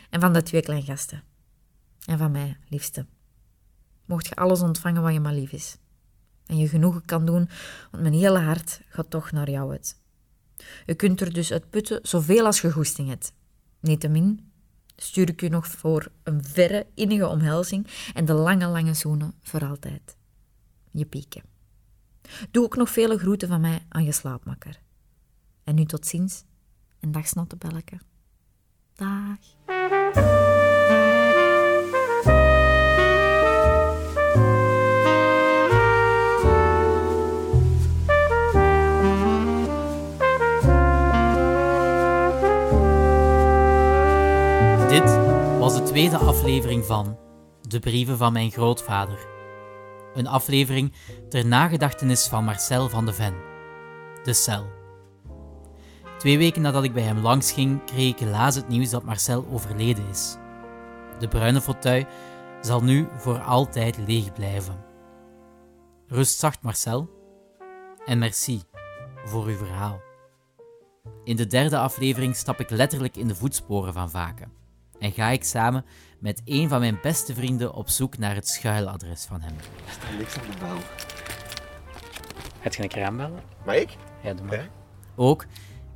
en 0.09 0.19
van 0.19 0.33
de 0.33 0.43
twee 0.43 0.61
kleine 0.61 0.85
gasten. 0.85 1.23
En 2.05 2.17
van 2.17 2.31
mij, 2.31 2.57
liefste. 2.69 3.05
Mocht 4.05 4.27
je 4.27 4.35
alles 4.35 4.61
ontvangen 4.61 5.01
wat 5.01 5.13
je 5.13 5.19
maar 5.19 5.33
lief 5.33 5.51
is. 5.51 5.77
En 6.45 6.57
je 6.57 6.67
genoegen 6.67 7.05
kan 7.05 7.25
doen, 7.25 7.49
want 7.91 8.03
mijn 8.03 8.13
hele 8.13 8.39
hart 8.39 8.81
gaat 8.87 9.09
toch 9.09 9.31
naar 9.31 9.49
jou 9.49 9.71
uit. 9.71 9.99
Je 10.85 10.93
kunt 10.95 11.21
er 11.21 11.33
dus 11.33 11.51
uit 11.51 11.69
putten 11.69 11.99
zoveel 12.01 12.45
als 12.45 12.61
je 12.61 12.71
goesting 12.71 13.09
hebt. 13.09 13.33
Niettemin 13.79 14.50
stuur 15.01 15.29
ik 15.29 15.41
u 15.41 15.47
nog 15.47 15.67
voor 15.67 16.11
een 16.23 16.43
verre, 16.43 16.87
innige 16.93 17.27
omhelzing 17.27 17.87
en 18.13 18.25
de 18.25 18.33
lange, 18.33 18.67
lange 18.67 18.93
zoenen 18.93 19.33
voor 19.41 19.65
altijd. 19.65 20.17
Je 20.91 21.05
pieken. 21.05 21.43
Doe 22.51 22.63
ook 22.63 22.75
nog 22.75 22.89
vele 22.89 23.17
groeten 23.17 23.47
van 23.47 23.61
mij 23.61 23.85
aan 23.89 24.03
je 24.03 24.11
slaapmakker. 24.11 24.79
En 25.63 25.75
nu 25.75 25.85
tot 25.85 26.07
ziens 26.07 26.43
en 26.99 27.11
dag 27.11 27.27
snottebelleke. 27.27 27.97
Dag. 28.95 30.39
Tweede 45.91 46.17
aflevering 46.17 46.85
van 46.85 47.17
De 47.67 47.79
Brieven 47.79 48.17
van 48.17 48.33
mijn 48.33 48.51
grootvader. 48.51 49.27
Een 50.13 50.27
aflevering 50.27 50.93
ter 51.29 51.45
nagedachtenis 51.45 52.27
van 52.27 52.43
Marcel 52.43 52.89
van 52.89 53.05
de 53.05 53.13
Ven. 53.13 53.33
De 54.23 54.33
Cel. 54.33 54.65
Twee 56.17 56.37
weken 56.37 56.61
nadat 56.61 56.83
ik 56.83 56.93
bij 56.93 57.03
hem 57.03 57.19
langs 57.19 57.51
ging, 57.51 57.83
kreeg 57.83 58.11
ik 58.11 58.19
helaas 58.19 58.55
het 58.55 58.67
nieuws 58.67 58.89
dat 58.89 59.03
Marcel 59.03 59.45
overleden 59.51 60.07
is. 60.09 60.37
De 61.19 61.27
bruine 61.27 61.61
fauteuil 61.61 62.05
zal 62.61 62.83
nu 62.83 63.07
voor 63.17 63.39
altijd 63.39 63.97
leeg 63.97 64.33
blijven. 64.33 64.85
Rust 66.07 66.39
zacht, 66.39 66.61
Marcel. 66.61 67.09
En 68.05 68.19
merci 68.19 68.61
voor 69.25 69.45
uw 69.45 69.57
verhaal. 69.57 70.01
In 71.23 71.35
de 71.35 71.47
derde 71.47 71.77
aflevering 71.77 72.35
stap 72.35 72.59
ik 72.59 72.69
letterlijk 72.69 73.17
in 73.17 73.27
de 73.27 73.35
voetsporen 73.35 73.93
van 73.93 74.09
Vaken 74.09 74.60
en 75.01 75.11
ga 75.11 75.29
ik 75.29 75.43
samen 75.43 75.85
met 76.19 76.41
een 76.45 76.69
van 76.69 76.79
mijn 76.79 76.99
beste 77.01 77.33
vrienden 77.33 77.73
op 77.73 77.89
zoek 77.89 78.17
naar 78.17 78.35
het 78.35 78.47
schuiladres 78.47 79.25
van 79.25 79.41
hem. 79.41 79.55
Er 79.85 79.91
staat 79.91 80.17
niks 80.17 80.35
op 80.35 80.43
de 80.51 80.57
bel. 80.59 80.77
Heb 82.59 82.73
je 82.73 82.83
een 82.83 82.89
keer 82.89 83.05
aanbellen? 83.05 83.43
Maar 83.65 83.75
ik? 83.75 83.97
Ja, 84.23 84.33
doe 84.33 84.45
maar. 84.45 84.69
Ook 85.15 85.45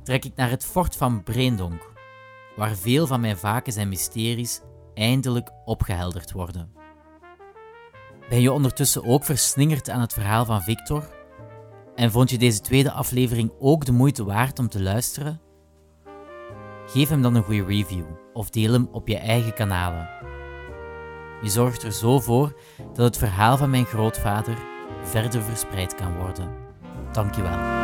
trek 0.02 0.24
ik 0.24 0.32
naar 0.36 0.50
het 0.50 0.64
fort 0.64 0.96
van 0.96 1.22
Breendonk, 1.22 1.92
waar 2.56 2.76
veel 2.76 3.06
van 3.06 3.20
mijn 3.20 3.36
vakens 3.36 3.76
en 3.76 3.88
mysteries 3.88 4.60
eindelijk 4.94 5.50
opgehelderd 5.64 6.32
worden. 6.32 6.72
Ben 8.28 8.40
je 8.40 8.52
ondertussen 8.52 9.04
ook 9.04 9.24
versningerd 9.24 9.90
aan 9.90 10.00
het 10.00 10.12
verhaal 10.12 10.44
van 10.44 10.62
Victor? 10.62 11.14
En 11.94 12.10
vond 12.10 12.30
je 12.30 12.38
deze 12.38 12.60
tweede 12.60 12.92
aflevering 12.92 13.52
ook 13.58 13.84
de 13.84 13.92
moeite 13.92 14.24
waard 14.24 14.58
om 14.58 14.68
te 14.68 14.82
luisteren? 14.82 15.40
Geef 16.86 17.08
hem 17.08 17.22
dan 17.22 17.34
een 17.34 17.42
goede 17.42 17.64
review 17.64 18.04
of 18.32 18.50
deel 18.50 18.72
hem 18.72 18.88
op 18.92 19.08
je 19.08 19.18
eigen 19.18 19.54
kanalen. 19.54 20.08
Je 21.42 21.48
zorgt 21.48 21.82
er 21.82 21.92
zo 21.92 22.20
voor 22.20 22.60
dat 22.94 23.04
het 23.04 23.18
verhaal 23.18 23.56
van 23.56 23.70
mijn 23.70 23.84
grootvader 23.84 24.56
verder 25.02 25.42
verspreid 25.42 25.94
kan 25.94 26.16
worden. 26.16 26.50
Dankjewel. 27.12 27.75